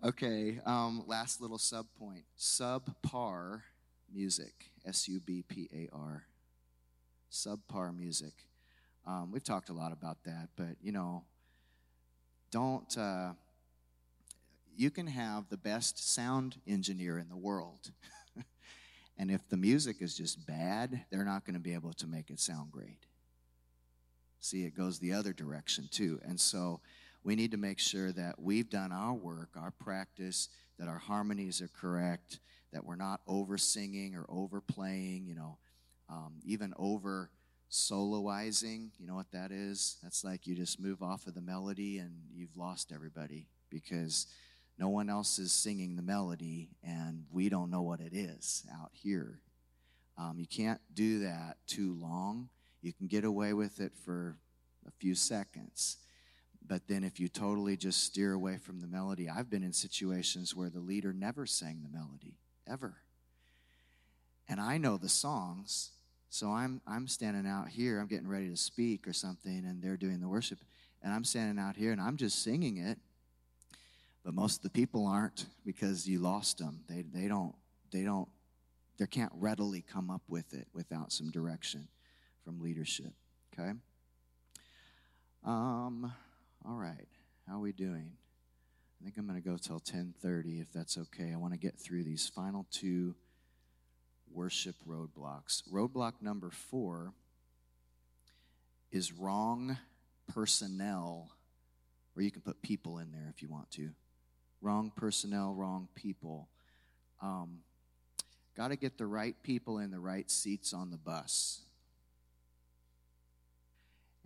[0.04, 2.24] Okay, um, last little sub point.
[2.38, 3.62] Subpar
[4.12, 6.24] music, S U B P A R.
[7.30, 8.46] Subpar music.
[9.06, 11.24] Um, we've talked a lot about that, but you know,
[12.50, 12.96] don't.
[12.96, 13.32] Uh,
[14.76, 17.90] you can have the best sound engineer in the world.
[19.18, 22.30] and if the music is just bad, they're not going to be able to make
[22.30, 23.06] it sound great.
[24.38, 26.20] See, it goes the other direction too.
[26.24, 26.80] And so
[27.28, 30.48] we need to make sure that we've done our work, our practice,
[30.78, 32.40] that our harmonies are correct,
[32.72, 35.58] that we're not over singing or overplaying, you know,
[36.08, 37.28] um, even over
[37.70, 38.88] soloizing.
[38.98, 39.98] You know what that is?
[40.02, 44.26] That's like you just move off of the melody and you've lost everybody because
[44.78, 48.92] no one else is singing the melody and we don't know what it is out
[48.94, 49.38] here.
[50.16, 52.48] Um, you can't do that too long.
[52.80, 54.38] You can get away with it for
[54.86, 55.98] a few seconds.
[56.68, 60.54] But then, if you totally just steer away from the melody, I've been in situations
[60.54, 62.34] where the leader never sang the melody,
[62.70, 62.98] ever.
[64.50, 65.92] And I know the songs,
[66.28, 69.96] so I'm, I'm standing out here, I'm getting ready to speak or something, and they're
[69.96, 70.58] doing the worship.
[71.02, 72.98] And I'm standing out here and I'm just singing it.
[74.24, 76.80] But most of the people aren't because you lost them.
[76.88, 77.54] They, they don't,
[77.92, 78.28] they don't,
[78.98, 81.88] they can't readily come up with it without some direction
[82.44, 83.12] from leadership.
[83.54, 83.72] Okay?
[85.44, 86.12] Um,
[86.66, 87.08] all right.
[87.46, 88.12] How are we doing?
[89.00, 91.32] I think I'm going to go till 10:30 if that's okay.
[91.32, 93.14] I want to get through these final two
[94.30, 95.62] worship roadblocks.
[95.72, 97.12] Roadblock number 4
[98.90, 99.78] is wrong
[100.26, 101.30] personnel
[102.14, 103.90] or you can put people in there if you want to.
[104.60, 106.48] Wrong personnel, wrong people.
[107.22, 107.60] Um,
[108.58, 111.60] Got to get the right people in the right seats on the bus.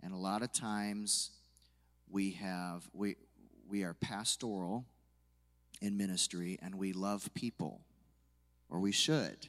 [0.01, 1.29] And a lot of times
[2.13, 3.15] we have we
[3.67, 4.85] we are pastoral
[5.81, 7.81] in ministry and we love people
[8.69, 9.47] or we should.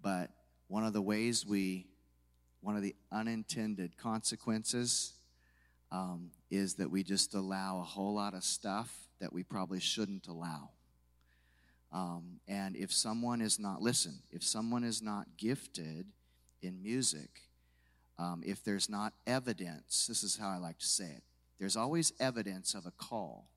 [0.00, 0.30] But
[0.68, 1.88] one of the ways we
[2.60, 5.14] one of the unintended consequences
[5.90, 10.28] um, is that we just allow a whole lot of stuff that we probably shouldn't
[10.28, 10.70] allow.
[11.92, 16.06] Um, and if someone is not, listen, if someone is not gifted
[16.62, 17.40] in music,
[18.18, 21.24] um, if there's not evidence, this is how I like to say it
[21.60, 23.50] there's always evidence of a call.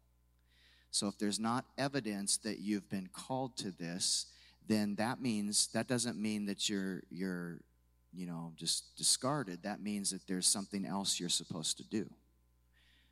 [0.91, 4.27] So if there's not evidence that you've been called to this,
[4.67, 7.59] then that means that doesn't mean that you're you're
[8.13, 9.63] you know just discarded.
[9.63, 12.07] That means that there's something else you're supposed to do.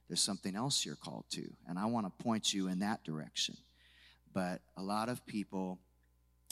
[0.08, 3.56] There's something else you're called to, and I want to point you in that direction.
[4.34, 5.80] But a lot of people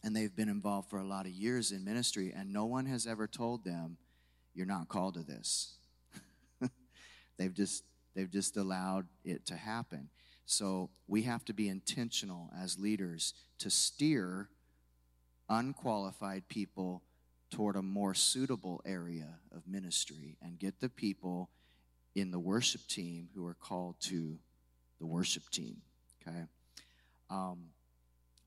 [0.04, 3.06] and they've been involved for a lot of years in ministry and no one has
[3.06, 3.98] ever told them
[4.54, 5.76] you're not called to this.
[7.38, 7.84] they've just
[8.16, 10.10] they've just allowed it to happen.
[10.46, 14.50] So we have to be intentional as leaders to steer
[15.48, 17.04] unqualified people
[17.50, 21.50] toward a more suitable area of ministry and get the people
[22.16, 24.38] in the worship team who are called to
[25.00, 25.78] the worship team.
[26.22, 26.44] Okay.
[27.30, 27.70] Um,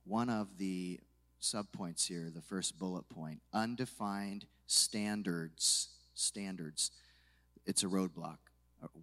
[0.04, 1.00] one of the
[1.40, 5.88] subpoints here, the first bullet point, undefined standards.
[6.14, 6.90] Standards.
[7.64, 8.38] It's a roadblock.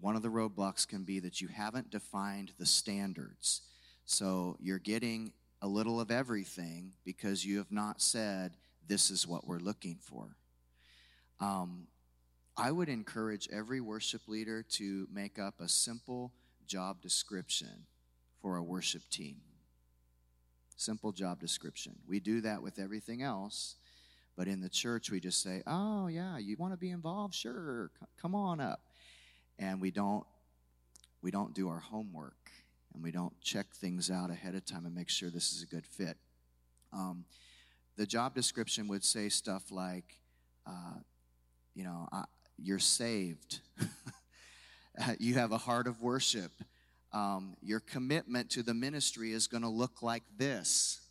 [0.02, 3.62] One of the roadblocks can be that you haven't defined the standards.
[4.06, 8.54] So you're getting a little of everything because you have not said,
[8.88, 10.36] this is what we're looking for.
[11.40, 11.88] Um,
[12.58, 16.34] I would encourage every worship leader to make up a simple
[16.68, 17.86] job description
[18.42, 19.38] for a worship team.
[20.76, 21.96] Simple job description.
[22.08, 23.76] We do that with everything else,
[24.36, 27.34] but in the church we just say, "Oh yeah, you want to be involved?
[27.34, 27.92] Sure,
[28.22, 28.89] come on up."
[29.60, 30.26] And we don't
[31.22, 32.50] we don't do our homework
[32.94, 35.66] and we don't check things out ahead of time and make sure this is a
[35.68, 36.18] good fit.
[36.94, 37.26] Um,
[37.98, 40.16] the job description would say stuff like,
[40.66, 40.96] uh,
[41.76, 42.24] you know, I,
[42.58, 43.60] you're saved.
[45.20, 46.52] you have a heart of worship.
[47.12, 51.02] Um, your commitment to the ministry is going to look like this.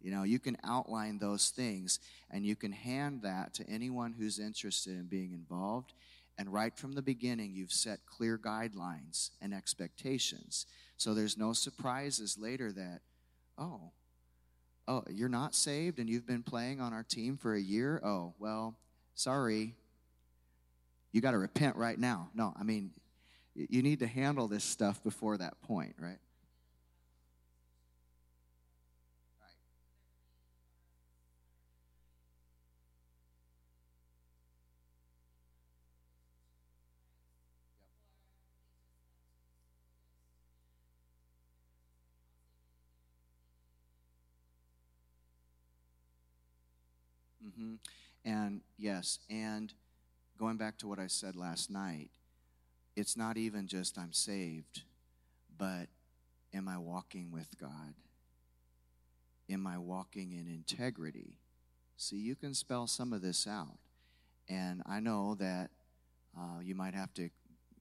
[0.00, 2.00] You know, you can outline those things
[2.30, 5.92] and you can hand that to anyone who's interested in being involved.
[6.40, 10.64] And right from the beginning, you've set clear guidelines and expectations.
[10.96, 13.00] So there's no surprises later that,
[13.58, 13.90] oh,
[14.88, 18.00] oh, you're not saved and you've been playing on our team for a year?
[18.02, 18.74] Oh, well,
[19.12, 19.74] sorry.
[21.12, 22.30] You got to repent right now.
[22.32, 22.92] No, I mean,
[23.54, 26.20] you need to handle this stuff before that point, right?
[48.24, 49.72] And yes, and
[50.38, 52.10] going back to what I said last night,
[52.96, 54.82] it's not even just I'm saved,
[55.56, 55.86] but
[56.52, 57.94] am I walking with God?
[59.48, 61.38] Am I walking in integrity?
[61.96, 63.78] See, you can spell some of this out.
[64.48, 65.70] And I know that
[66.36, 67.30] uh, you might have to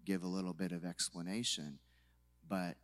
[0.06, 1.80] give a little bit of explanation,
[2.48, 2.76] but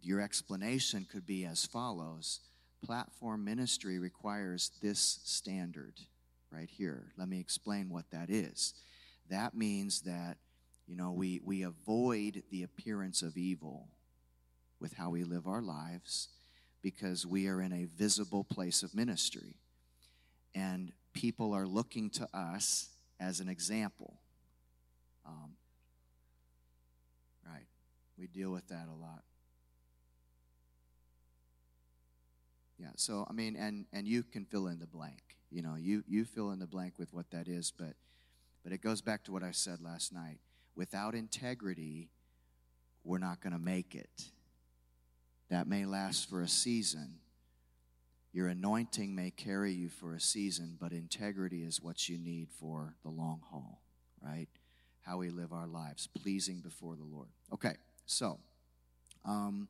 [0.00, 2.40] your explanation could be as follows
[2.84, 5.94] Platform ministry requires this standard
[6.52, 7.12] right here.
[7.16, 8.74] Let me explain what that is.
[9.30, 10.36] That means that,
[10.86, 13.88] you know, we, we avoid the appearance of evil
[14.80, 16.28] with how we live our lives
[16.82, 19.56] because we are in a visible place of ministry.
[20.54, 24.20] And people are looking to us as an example.
[25.24, 25.52] Um,
[27.46, 27.66] right.
[28.18, 29.22] We deal with that a lot.
[32.78, 35.36] Yeah, so I mean, and and you can fill in the blank.
[35.52, 37.94] You know, you you fill in the blank with what that is, but
[38.62, 40.38] but it goes back to what I said last night.
[40.74, 42.08] Without integrity,
[43.04, 44.30] we're not going to make it.
[45.50, 47.16] That may last for a season.
[48.32, 52.94] Your anointing may carry you for a season, but integrity is what you need for
[53.02, 53.82] the long haul,
[54.24, 54.48] right?
[55.02, 57.28] How we live our lives, pleasing before the Lord.
[57.52, 57.74] Okay,
[58.06, 58.38] so
[59.26, 59.68] um,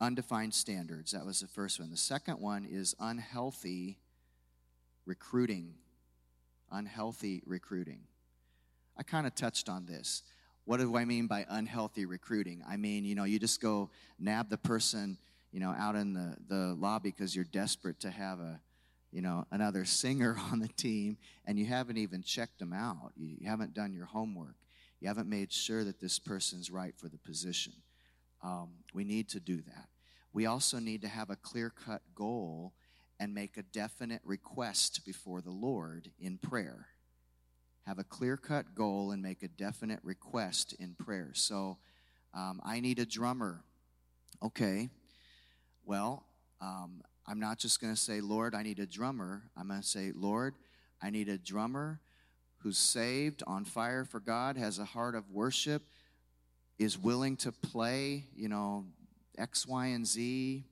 [0.00, 1.12] undefined standards.
[1.12, 1.90] That was the first one.
[1.90, 3.98] The second one is unhealthy
[5.06, 5.74] recruiting.
[6.70, 8.00] Unhealthy recruiting.
[8.96, 10.22] I kind of touched on this.
[10.64, 12.62] What do I mean by unhealthy recruiting?
[12.68, 15.18] I mean, you know, you just go nab the person,
[15.50, 18.60] you know, out in the, the lobby because you're desperate to have a,
[19.10, 21.16] you know, another singer on the team
[21.46, 23.12] and you haven't even checked them out.
[23.16, 24.56] You, haven't done your homework.
[25.00, 27.72] You haven't made sure that this person's right for the position.
[28.42, 29.88] Um, we need to do that.
[30.32, 32.72] We also need to have a clear cut goal
[33.22, 36.88] and make a definite request before the Lord in prayer.
[37.86, 41.30] Have a clear cut goal and make a definite request in prayer.
[41.32, 41.78] So,
[42.34, 43.62] um, I need a drummer.
[44.42, 44.88] Okay.
[45.84, 46.24] Well,
[46.60, 49.44] um, I'm not just going to say, Lord, I need a drummer.
[49.56, 50.54] I'm going to say, Lord,
[51.00, 52.00] I need a drummer
[52.58, 55.82] who's saved, on fire for God, has a heart of worship,
[56.76, 58.86] is willing to play, you know,
[59.38, 60.64] X, Y, and Z,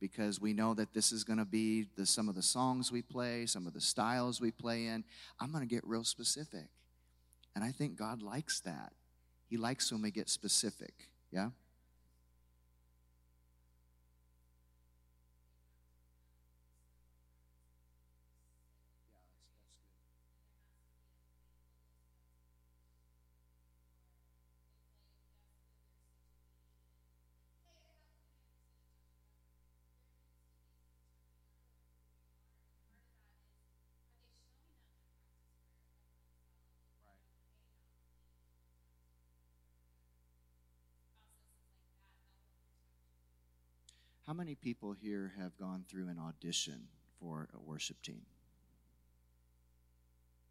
[0.00, 3.02] because we know that this is going to be the, some of the songs we
[3.02, 5.04] play, some of the styles we play in.
[5.38, 6.68] I'm going to get real specific.
[7.54, 8.92] And I think God likes that.
[9.48, 10.94] He likes when we get specific.
[11.30, 11.50] Yeah?
[44.30, 46.86] How many people here have gone through an audition
[47.18, 48.22] for a worship team?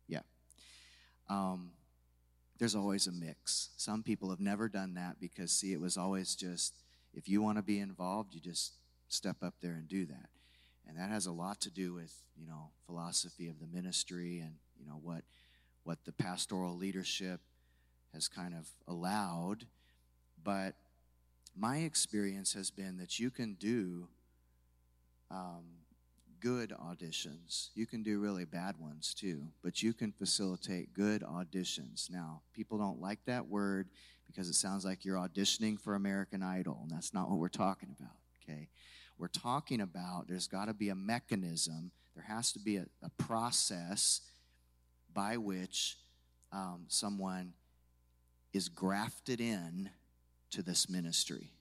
[0.06, 0.19] Yeah.
[1.30, 1.72] Um,
[2.57, 3.69] there's always a mix.
[3.77, 6.73] Some people have never done that because, see, it was always just
[7.14, 8.73] if you want to be involved, you just
[9.07, 10.27] step up there and do that.
[10.85, 14.56] And that has a lot to do with, you know, philosophy of the ministry and,
[14.77, 15.23] you know, what
[15.85, 17.39] what the pastoral leadership
[18.14, 19.68] has kind of allowed.
[20.43, 20.76] But
[21.55, 24.07] my experience has been that you can do
[25.31, 25.65] um,
[26.39, 27.69] good auditions.
[27.76, 32.09] You can do really bad ones too, but you can facilitate good auditions.
[32.09, 33.89] Now, people don't like that word
[34.27, 37.89] because it sounds like you're auditioning for American Idol, and that's not what we're talking
[37.99, 38.69] about, okay?
[39.17, 43.09] We're talking about there's got to be a mechanism, there has to be a, a
[43.17, 44.21] process
[45.13, 45.97] by which
[46.51, 47.53] um, someone
[48.53, 49.89] is grafted in
[50.51, 51.51] to this ministry.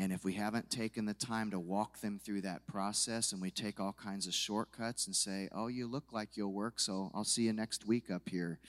[0.00, 3.50] And if we haven't taken the time to walk them through that process and we
[3.50, 7.24] take all kinds of shortcuts and say, oh, you look like you'll work, so I'll
[7.24, 8.60] see you next week up here.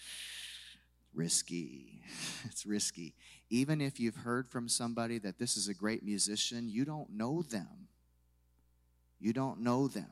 [1.13, 2.01] Risky.
[2.45, 3.13] It's risky.
[3.49, 7.43] Even if you've heard from somebody that this is a great musician, you don't know
[7.43, 7.87] them.
[9.19, 10.09] You don't know them.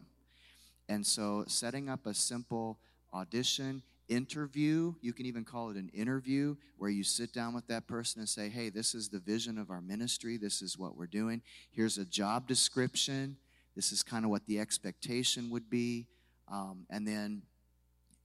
[0.89, 2.79] And so setting up a simple
[3.13, 7.87] audition, interview, you can even call it an interview, where you sit down with that
[7.87, 11.07] person and say, hey, this is the vision of our ministry, this is what we're
[11.07, 13.37] doing, here's a job description,
[13.75, 16.07] this is kind of what the expectation would be,
[16.51, 17.41] um, and then,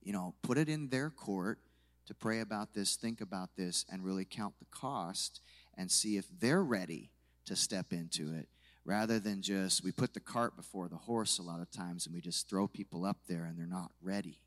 [0.03, 1.59] you know, put it in their court
[2.07, 5.41] to pray about this, think about this, and really count the cost
[5.77, 7.11] and see if they're ready
[7.45, 8.49] to step into it
[8.85, 12.15] rather than just, we put the cart before the horse a lot of times and
[12.15, 14.41] we just throw people up there and they're not ready.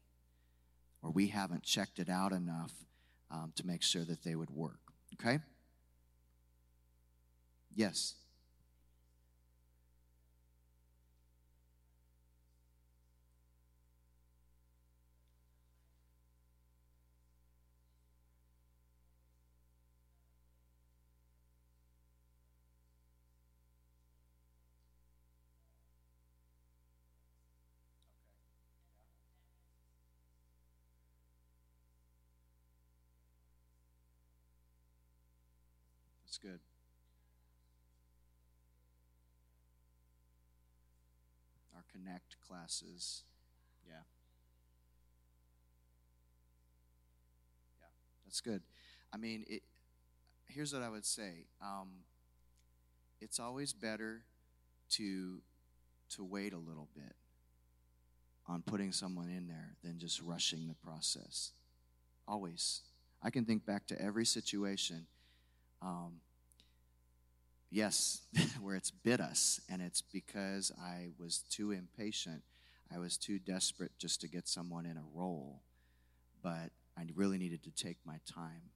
[1.05, 2.73] Or we haven't checked it out enough
[3.29, 4.79] um, to make sure that they would work.
[5.13, 5.37] Okay?
[7.75, 8.15] Yes.
[36.45, 36.59] Good.
[41.75, 43.23] Our Connect classes.
[43.87, 43.93] Yeah.
[47.81, 47.87] Yeah,
[48.25, 48.61] that's good.
[49.11, 49.63] I mean, it,
[50.47, 51.47] here's what I would say.
[51.59, 52.03] Um,
[53.21, 54.21] it's always better
[54.91, 55.41] to
[56.11, 57.15] to wait a little bit
[58.47, 61.53] on putting someone in there than just rushing the process.
[62.27, 62.81] Always.
[63.23, 65.07] I can think back to every situation
[65.81, 66.21] um,
[67.75, 68.21] yes,
[68.61, 72.41] where it's bit us, and it's because I was too impatient.
[72.93, 75.61] I was too desperate just to get someone in a role,
[76.41, 78.71] but I really needed to take my time,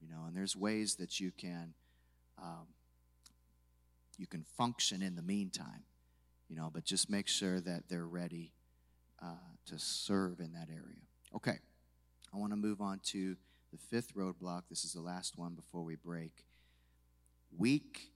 [0.00, 0.24] you know.
[0.26, 1.72] And there's ways that you can
[2.38, 2.66] um,
[4.18, 5.84] you can function in the meantime,
[6.48, 8.52] you know, but just make sure that they're ready
[9.22, 11.00] uh, to serve in that area.
[11.34, 11.58] Okay,
[12.34, 13.36] I want to move on to
[13.72, 14.62] the fifth roadblock.
[14.68, 16.44] This is the last one before we break.
[17.56, 18.10] Weak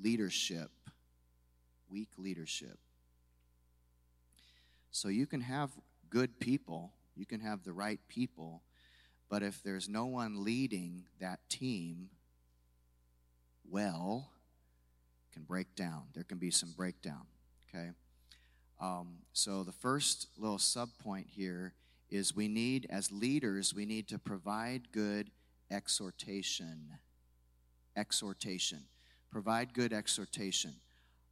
[0.00, 0.70] leadership.
[1.90, 2.78] Weak leadership.
[4.90, 5.70] So you can have
[6.10, 8.62] good people, you can have the right people,
[9.30, 12.10] but if there's no one leading that team
[13.68, 14.30] well,
[15.32, 16.02] can break down.
[16.14, 17.26] There can be some breakdown.
[17.68, 17.90] Okay.
[18.80, 21.72] Um, so the first little sub point here
[22.10, 25.30] is we need, as leaders, we need to provide good
[25.70, 26.98] exhortation.
[27.96, 28.80] Exhortation.
[29.32, 30.74] Provide good exhortation.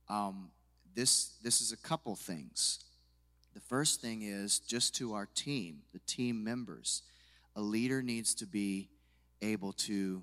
[0.09, 0.51] Um,
[0.95, 2.85] this, this is a couple things.
[3.53, 7.03] The first thing is just to our team, the team members.
[7.57, 8.89] A leader needs to be
[9.43, 10.23] able to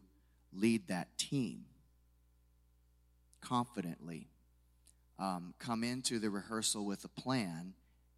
[0.51, 1.65] lead that team
[3.41, 4.27] confidently.
[5.19, 7.73] Um, come into the rehearsal with a plan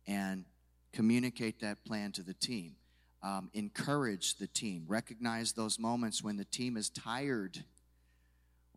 [0.08, 0.46] and
[0.94, 2.76] communicate that plan to the team.
[3.22, 4.86] Um, encourage the team.
[4.88, 7.64] Recognize those moments when the team is tired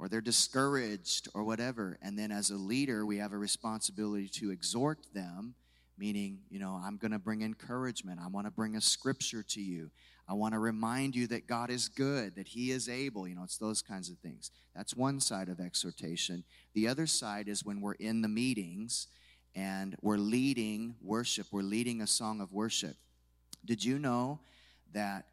[0.02, 1.96] or they're discouraged or whatever.
[2.02, 5.54] And then as a leader, we have a responsibility to exhort them,
[5.96, 8.18] meaning, you know, I'm going to bring encouragement.
[8.20, 9.92] I want to bring a scripture to you.
[10.28, 13.28] I want to remind you that God is good, that He is able.
[13.28, 14.50] You know, it's those kinds of things.
[14.74, 16.42] That's one side of exhortation.
[16.74, 19.06] The other side is when we're in the meetings
[19.54, 22.96] and we're leading worship, we're leading a song of worship.
[23.64, 24.40] Did you know
[24.94, 25.26] that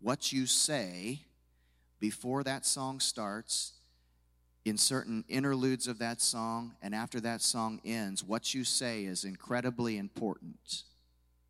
[0.00, 1.22] what you say
[1.98, 3.72] before that song starts,
[4.66, 9.24] in certain interludes of that song, and after that song ends, what you say is
[9.24, 10.82] incredibly important.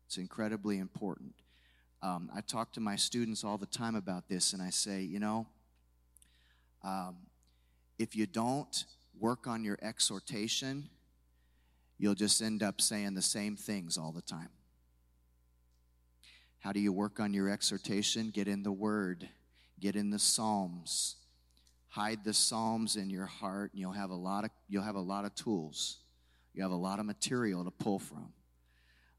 [0.05, 1.33] It's incredibly important.
[2.03, 5.19] Um, I talk to my students all the time about this, and I say, you
[5.19, 5.47] know,
[6.83, 7.15] um,
[7.97, 8.85] if you don't
[9.19, 10.87] work on your exhortation,
[11.97, 14.49] you'll just end up saying the same things all the time.
[16.59, 18.29] How do you work on your exhortation?
[18.29, 19.27] Get in the Word,
[19.79, 21.15] get in the Psalms,
[21.89, 25.01] hide the Psalms in your heart, and you'll have a lot of you'll have a
[25.01, 25.97] lot of tools.
[26.53, 28.33] You have a lot of material to pull from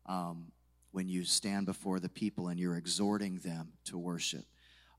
[0.07, 0.53] um,
[0.91, 4.45] when you stand before the people and you're exhorting them to worship.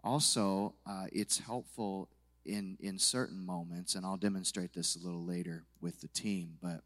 [0.03, 2.09] Also, uh, it's helpful
[2.45, 6.81] in in certain moments, and I'll demonstrate this a little later with the team, but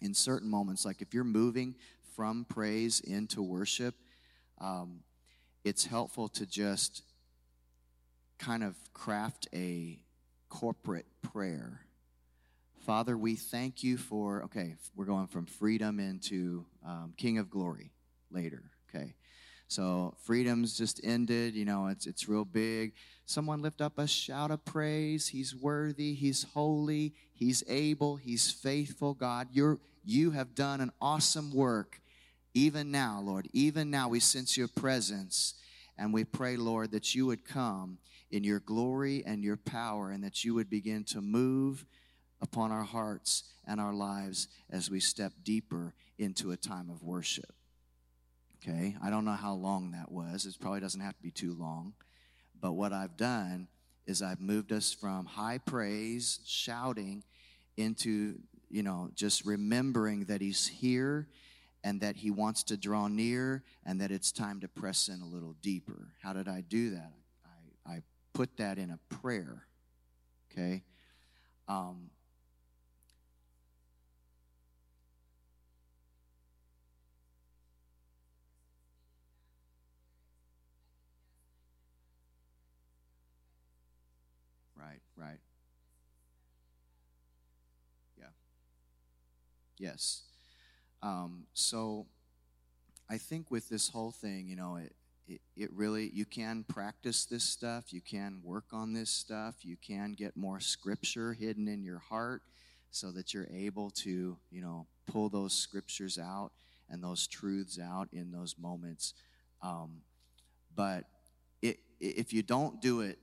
[0.00, 1.76] in certain moments, like if you're moving
[2.16, 3.94] from praise into worship,
[4.60, 5.00] um,
[5.64, 7.02] it's helpful to just
[8.42, 10.00] kind of craft a
[10.48, 11.80] corporate prayer.
[12.84, 17.92] Father, we thank you for, okay, we're going from freedom into um, King of Glory
[18.32, 19.14] later, okay?
[19.68, 22.94] So freedom's just ended, you know, it's, it's real big.
[23.26, 25.28] Someone lift up a shout of praise.
[25.28, 29.14] He's worthy, he's holy, he's able, he's faithful.
[29.14, 32.00] God, you're, you have done an awesome work.
[32.54, 35.54] Even now, Lord, even now we sense your presence.
[35.96, 37.98] And we pray, Lord, that you would come
[38.32, 41.84] in your glory and your power and that you would begin to move
[42.40, 47.52] upon our hearts and our lives as we step deeper into a time of worship.
[48.56, 50.46] Okay, I don't know how long that was.
[50.46, 51.94] It probably doesn't have to be too long.
[52.60, 53.68] But what I've done
[54.06, 57.24] is I've moved us from high praise, shouting,
[57.76, 58.38] into,
[58.70, 61.28] you know, just remembering that He's here
[61.82, 65.26] and that He wants to draw near and that it's time to press in a
[65.26, 66.08] little deeper.
[66.22, 67.12] How did I do that?
[68.32, 69.66] Put that in a prayer,
[70.50, 70.82] okay?
[71.68, 72.10] Um,
[84.76, 85.38] right, right.
[88.18, 88.26] Yeah.
[89.78, 90.22] Yes.
[91.02, 92.06] Um, so
[93.10, 94.94] I think with this whole thing, you know, it,
[95.32, 99.76] it, it really, you can practice this stuff, you can work on this stuff, you
[99.76, 102.42] can get more scripture hidden in your heart
[102.90, 106.50] so that you're able to, you know, pull those scriptures out
[106.90, 109.14] and those truths out in those moments.
[109.62, 110.02] Um,
[110.74, 111.04] but
[111.62, 113.18] it, if you don't do it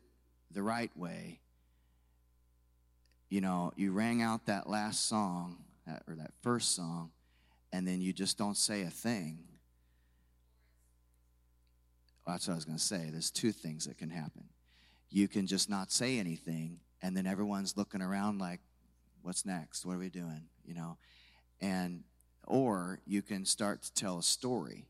[0.51, 1.39] the right way,
[3.29, 5.57] you know, you rang out that last song
[6.07, 7.11] or that first song,
[7.71, 9.39] and then you just don't say a thing.
[12.31, 13.09] That's what I was going to say.
[13.11, 14.45] There's two things that can happen.
[15.09, 18.59] You can just not say anything, and then everyone's looking around like,
[19.21, 19.85] "What's next?
[19.85, 20.97] What are we doing?" You know,
[21.59, 22.03] and
[22.45, 24.85] or you can start to tell a story.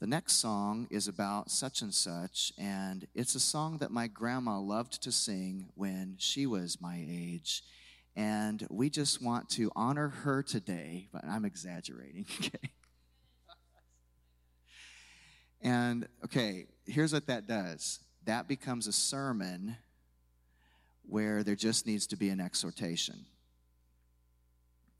[0.00, 4.60] The next song is about such and such, and it's a song that my grandma
[4.60, 7.64] loved to sing when she was my age.
[8.14, 12.70] And we just want to honor her today, but I'm exaggerating, okay?
[15.62, 19.76] And, okay, here's what that does that becomes a sermon
[21.06, 23.24] where there just needs to be an exhortation.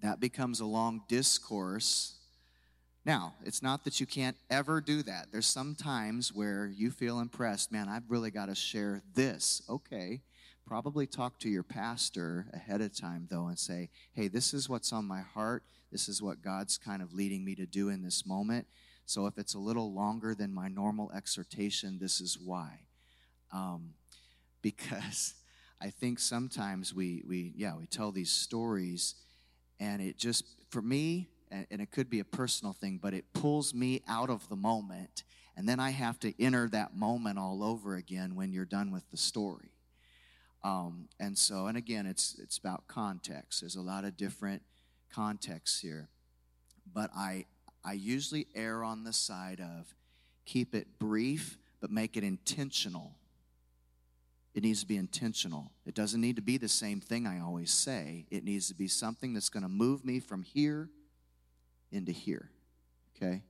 [0.02, 2.18] That becomes a long discourse
[3.08, 5.28] now, it's not that you can't ever do that.
[5.32, 9.62] There's some times where you feel impressed, man, I've really got to share this.
[9.66, 10.20] Okay.
[10.66, 14.92] Probably talk to your pastor ahead of time, though, and say, hey, this is what's
[14.92, 15.62] on my heart.
[15.90, 18.66] This is what God's kind of leading me to do in this moment.
[19.08, 22.80] So if it's a little longer than my normal exhortation, this is why.
[23.50, 23.94] Um,
[24.62, 25.34] because
[25.80, 29.14] I think sometimes we, we, yeah, we tell these stories,
[29.80, 33.72] and it just, for me, and, it could be a personal thing, but it pulls
[33.72, 35.24] me out of the moment.
[35.56, 39.10] And then I have to enter that moment all over again when you're done with
[39.10, 39.70] the story.
[40.62, 43.60] Um, and so, and again, it's it's about context.
[43.60, 44.62] There's a lot of different
[45.10, 46.08] contexts here,
[46.92, 47.46] but I
[47.88, 49.94] I usually err on the side of
[50.44, 53.16] keep it brief, but make it intentional.
[54.54, 55.72] It needs to be intentional.
[55.86, 58.26] It doesn't need to be the same thing I always say.
[58.30, 60.90] It needs to be something that's going to move me from here
[61.90, 62.50] into here.
[63.16, 63.40] Okay?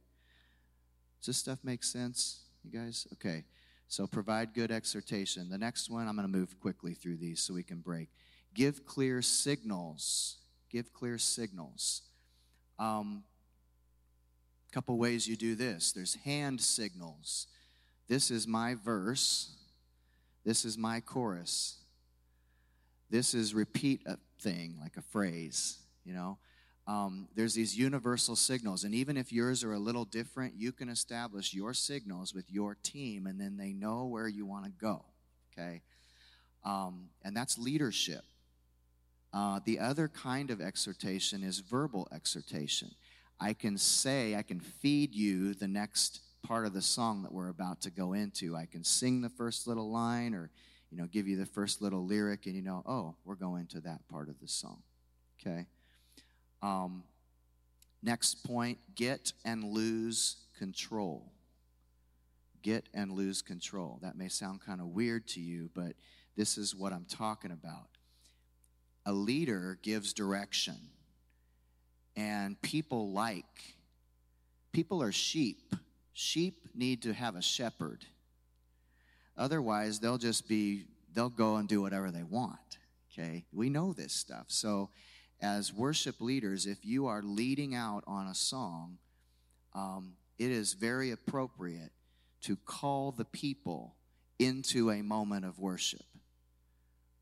[1.21, 3.09] Does this stuff make sense, you guys?
[3.15, 3.43] Okay.
[3.89, 5.51] So provide good exhortation.
[5.51, 8.09] The next one, I'm going to move quickly through these so we can break.
[8.55, 10.37] Give clear signals.
[10.71, 12.03] Give clear signals.
[12.79, 13.25] Um,
[14.73, 15.93] couple ways you do this.
[15.93, 17.47] There's hand signals.
[18.09, 19.57] This is my verse.
[20.45, 21.79] This is my chorus.
[23.11, 26.39] This is repeat a thing, like a phrase, you know
[26.89, 28.83] um, there's these universal signals.
[28.83, 32.77] And even if yours are a little different, you can establish your signals with your
[32.83, 35.05] team, and then they know where you want to go.
[35.53, 35.83] Okay?
[36.65, 38.23] Um, and that's leadership.
[39.35, 42.91] Uh, the other kind of exhortation is verbal exhortation.
[43.41, 47.49] I can say, I can feed you the next part of the song that we're
[47.51, 48.57] about to go into.
[48.57, 50.51] I can sing the first little line or,
[50.91, 53.81] you know, give you the first little lyric, and you know, oh, we're going to
[53.83, 54.83] that part of the song.
[55.41, 55.67] Okay?
[56.63, 57.05] Um,
[58.03, 61.33] next point get and lose control.
[62.63, 63.99] Get and lose control.
[64.03, 65.93] That may sound kind of weird to you, but
[66.37, 67.89] this is what I'm talking about.
[69.07, 70.77] A leader gives direction,
[72.19, 73.45] and people like,
[74.73, 75.73] people are sheep.
[76.15, 78.05] Sheep need to have a shepherd.
[79.37, 82.79] Otherwise, they'll just be, they'll go and do whatever they want.
[83.13, 83.45] Okay?
[83.53, 84.47] We know this stuff.
[84.49, 84.91] So,
[85.41, 88.99] as worship leaders, if you are leading out on a song,
[89.73, 91.93] um, it is very appropriate
[92.43, 93.95] to call the people
[94.41, 96.03] into a moment of worship.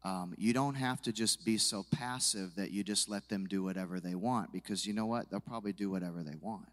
[0.07, 3.65] Um, you don't have to just be so passive that you just let them do
[3.65, 5.29] whatever they want because you know what?
[5.29, 6.69] They'll probably do whatever they want.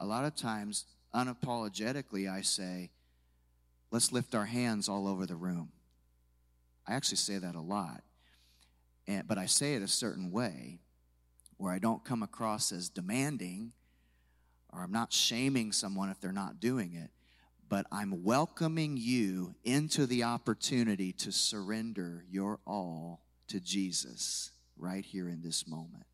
[0.00, 0.84] A lot of times,
[1.14, 2.90] unapologetically, I say,
[3.92, 5.70] let's lift our hands all over the room.
[6.88, 8.02] I actually say that a lot
[9.06, 10.80] and, but I say it a certain way
[11.56, 13.70] where I don't come across as demanding
[14.72, 17.10] or I'm not shaming someone if they're not doing it,
[17.72, 25.26] but I'm welcoming you into the opportunity to surrender your all to Jesus right here
[25.26, 26.04] in this moment.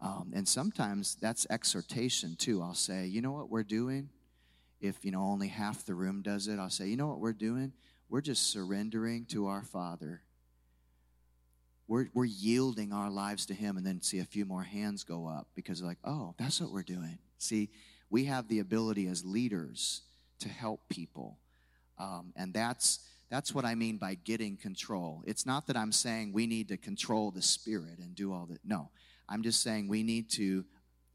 [0.00, 2.62] Um, and sometimes that's exhortation too.
[2.62, 4.08] I'll say, you know what we're doing?
[4.80, 7.32] If you know only half the room does it, I'll say, you know what we're
[7.32, 7.72] doing?
[8.08, 10.20] We're just surrendering to our Father.
[11.86, 15.28] We're, we're yielding our lives to Him, and then see a few more hands go
[15.28, 17.18] up because, like, oh, that's what we're doing.
[17.38, 17.70] See,
[18.10, 20.02] we have the ability as leaders
[20.40, 21.38] to help people,
[21.98, 23.00] um, and that's
[23.30, 25.22] that's what I mean by getting control.
[25.24, 28.58] It's not that I'm saying we need to control the Spirit and do all that.
[28.64, 28.90] No,
[29.28, 30.64] I'm just saying we need to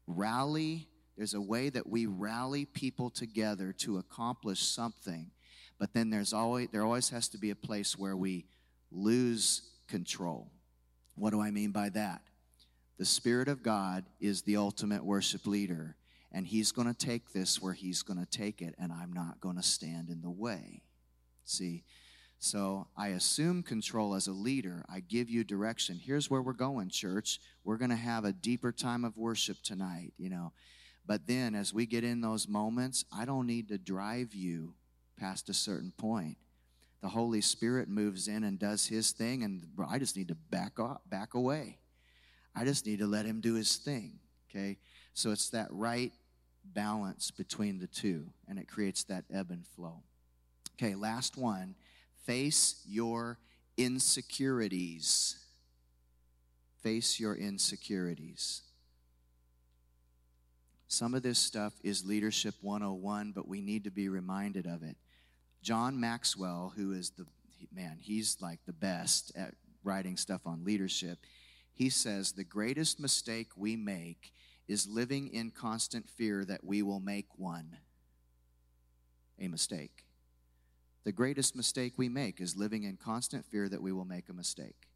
[0.06, 0.88] rally.
[1.16, 5.30] There's a way that we rally people together to accomplish something,
[5.78, 8.46] but then there's always there always has to be a place where we
[8.90, 10.50] lose control.
[11.16, 12.22] What do I mean by that?
[12.98, 15.96] The Spirit of God is the ultimate worship leader,
[16.36, 19.40] and He's going to take this where He's going to take it, and I'm not
[19.40, 20.82] going to stand in the way.
[21.46, 21.82] See?
[22.38, 24.84] So I assume control as a leader.
[24.86, 25.96] I give you direction.
[25.96, 27.40] Here's where we're going, church.
[27.64, 30.52] We're going to have a deeper time of worship tonight, you know.
[31.06, 34.74] But then as we get in those moments, I don't need to drive you
[35.18, 36.36] past a certain point.
[37.00, 40.78] The Holy Spirit moves in and does his thing, and I just need to back
[40.78, 41.78] off, back away.
[42.54, 44.18] I just need to let him do his thing.
[44.50, 44.76] Okay?
[45.14, 46.12] So it's that right
[46.74, 50.02] balance between the two, and it creates that ebb and flow.
[50.74, 51.74] Okay, last one.
[52.24, 53.38] Face your
[53.76, 55.36] insecurities.
[56.82, 58.62] Face your insecurities.
[60.88, 64.96] Some of this stuff is leadership 101, but we need to be reminded of it.
[65.62, 67.26] John Maxwell, who is the
[67.74, 71.18] man, he's like the best at writing stuff on leadership.
[71.72, 74.32] He says the greatest mistake we make
[74.68, 77.76] is living in constant fear that we will make one
[79.38, 80.04] a mistake.
[81.04, 84.32] The greatest mistake we make is living in constant fear that we will make a
[84.32, 84.88] mistake.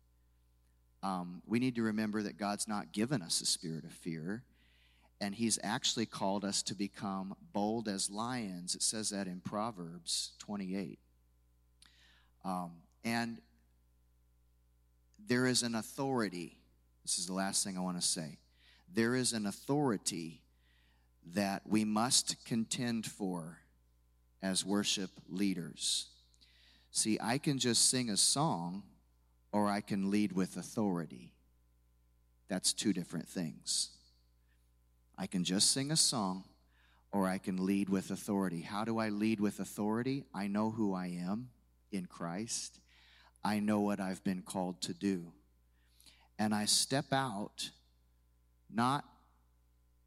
[1.02, 4.42] Um, we need to remember that God's not given us a spirit of fear,
[5.20, 8.74] and He's actually called us to become bold as lions.
[8.74, 10.98] It says that in Proverbs 28.
[12.44, 12.72] Um,
[13.05, 13.40] and
[15.26, 16.59] there is an authority.
[17.05, 18.39] This is the last thing I want to say.
[18.92, 20.42] There is an authority
[21.34, 23.58] that we must contend for
[24.42, 26.06] as worship leaders.
[26.90, 28.82] See, I can just sing a song
[29.52, 31.32] or I can lead with authority.
[32.48, 33.90] That's two different things.
[35.16, 36.44] I can just sing a song
[37.12, 38.62] or I can lead with authority.
[38.62, 40.24] How do I lead with authority?
[40.34, 41.50] I know who I am
[41.92, 42.78] in Christ,
[43.42, 45.32] I know what I've been called to do.
[46.38, 47.70] And I step out
[48.72, 49.05] not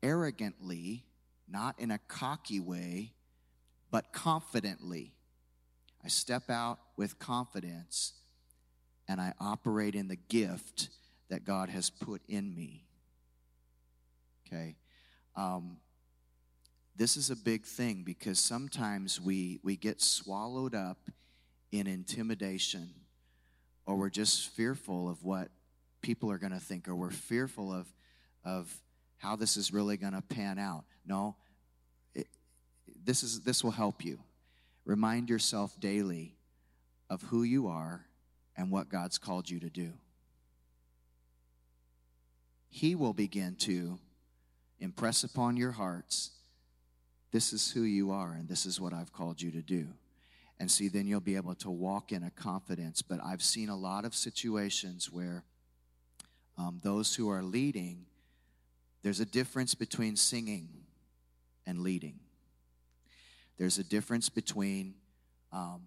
[0.01, 1.05] arrogantly,
[1.47, 3.13] not in a cocky way,
[3.91, 5.13] but confidently.
[6.03, 8.13] I step out with confidence
[9.07, 10.89] and I operate in the gift
[11.29, 12.85] that God has put in me.
[14.47, 14.75] Okay?
[15.35, 15.77] Um,
[16.95, 21.09] this is a big thing because sometimes we, we get swallowed up
[21.71, 22.93] in intimidation
[23.85, 25.49] or we're just fearful of what
[26.01, 27.87] people are going to think or we're fearful of,
[28.43, 28.73] of
[29.17, 30.85] how this is really going to pan out.
[31.05, 31.35] No,
[32.13, 32.27] it,
[33.03, 34.19] this, is, this will help you.
[34.85, 36.35] Remind yourself daily
[37.09, 38.05] of who you are
[38.55, 39.93] and what God's called you to do.
[42.69, 43.99] He will begin to
[44.79, 46.31] impress upon your hearts
[47.33, 49.87] this is who you are and this is what I've called you to do.
[50.59, 53.01] And see, then you'll be able to walk in a confidence.
[53.01, 55.43] But I've seen a lot of situations where
[56.59, 58.05] um, those who are leading,
[59.03, 60.69] there's a difference between singing
[61.67, 62.19] and leading.
[63.57, 64.95] There's a difference between
[65.51, 65.81] um,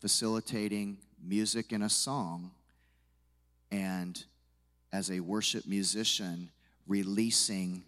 [0.00, 2.50] facilitating music in a song
[3.70, 4.24] and
[4.92, 6.50] as a worship musician
[6.86, 7.82] releasing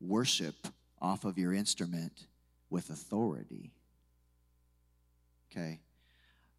[0.00, 0.54] worship
[1.00, 2.26] off of your instrument
[2.70, 3.72] with authority.
[5.50, 5.80] Okay?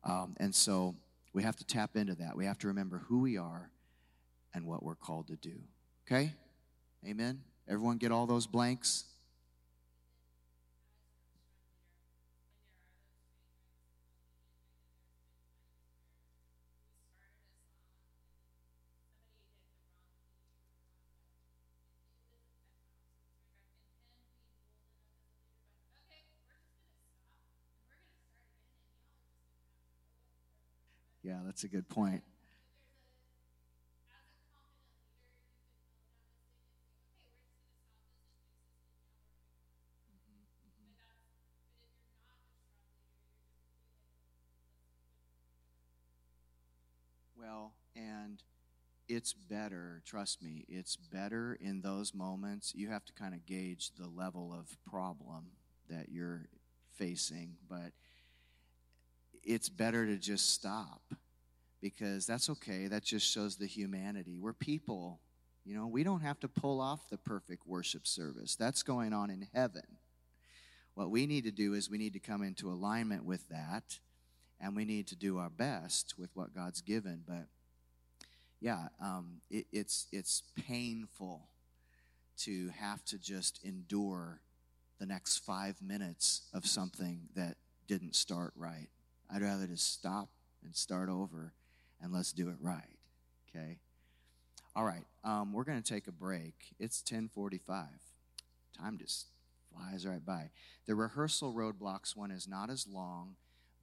[0.03, 0.95] Um, and so
[1.33, 2.37] we have to tap into that.
[2.37, 3.71] We have to remember who we are
[4.53, 5.55] and what we're called to do.
[6.07, 6.31] Okay
[7.05, 9.05] amen everyone get all those blanks
[31.25, 32.21] Yeah, that's a good point.
[49.07, 52.73] It's better, trust me, it's better in those moments.
[52.75, 55.51] You have to kind of gauge the level of problem
[55.89, 56.47] that you're
[56.97, 57.91] facing, but
[59.43, 61.01] it's better to just stop
[61.81, 62.87] because that's okay.
[62.87, 64.37] That just shows the humanity.
[64.39, 65.19] We're people.
[65.63, 68.55] You know, we don't have to pull off the perfect worship service.
[68.55, 69.83] That's going on in heaven.
[70.95, 73.99] What we need to do is we need to come into alignment with that
[74.59, 77.23] and we need to do our best with what God's given.
[77.27, 77.47] But
[78.65, 81.49] yeah, um, it, it's it's painful
[82.37, 84.41] to have to just endure
[84.99, 88.87] the next five minutes of something that didn't start right.
[89.31, 90.29] I'd rather just stop
[90.63, 91.53] and start over,
[92.01, 92.97] and let's do it right.
[93.47, 93.77] Okay.
[94.75, 95.05] All right.
[95.23, 96.55] Um, we're going to take a break.
[96.79, 97.85] It's 10:45.
[98.75, 99.27] Time just
[99.71, 100.49] flies right by.
[100.87, 103.35] The rehearsal roadblocks one is not as long,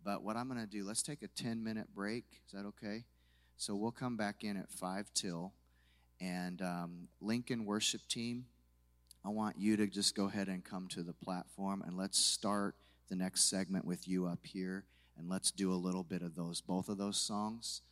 [0.05, 2.25] but what I'm going to do, let's take a 10 minute break.
[2.49, 3.05] Is that okay?
[3.63, 5.53] So we'll come back in at 5 till.
[6.21, 8.47] And um, Lincoln worship team,
[9.25, 12.75] I want you to just go ahead and come to the platform and let's start
[13.09, 14.87] the next segment with you up here.
[15.17, 17.83] And let's do a little bit of those, both of those songs.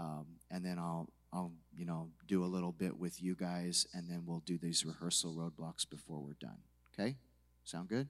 [0.00, 4.10] Um, and then I'll, I'll, you know, do a little bit with you guys, and
[4.10, 6.58] then we'll do these rehearsal roadblocks before we're done.
[6.92, 7.14] Okay?
[7.62, 8.08] Sound good?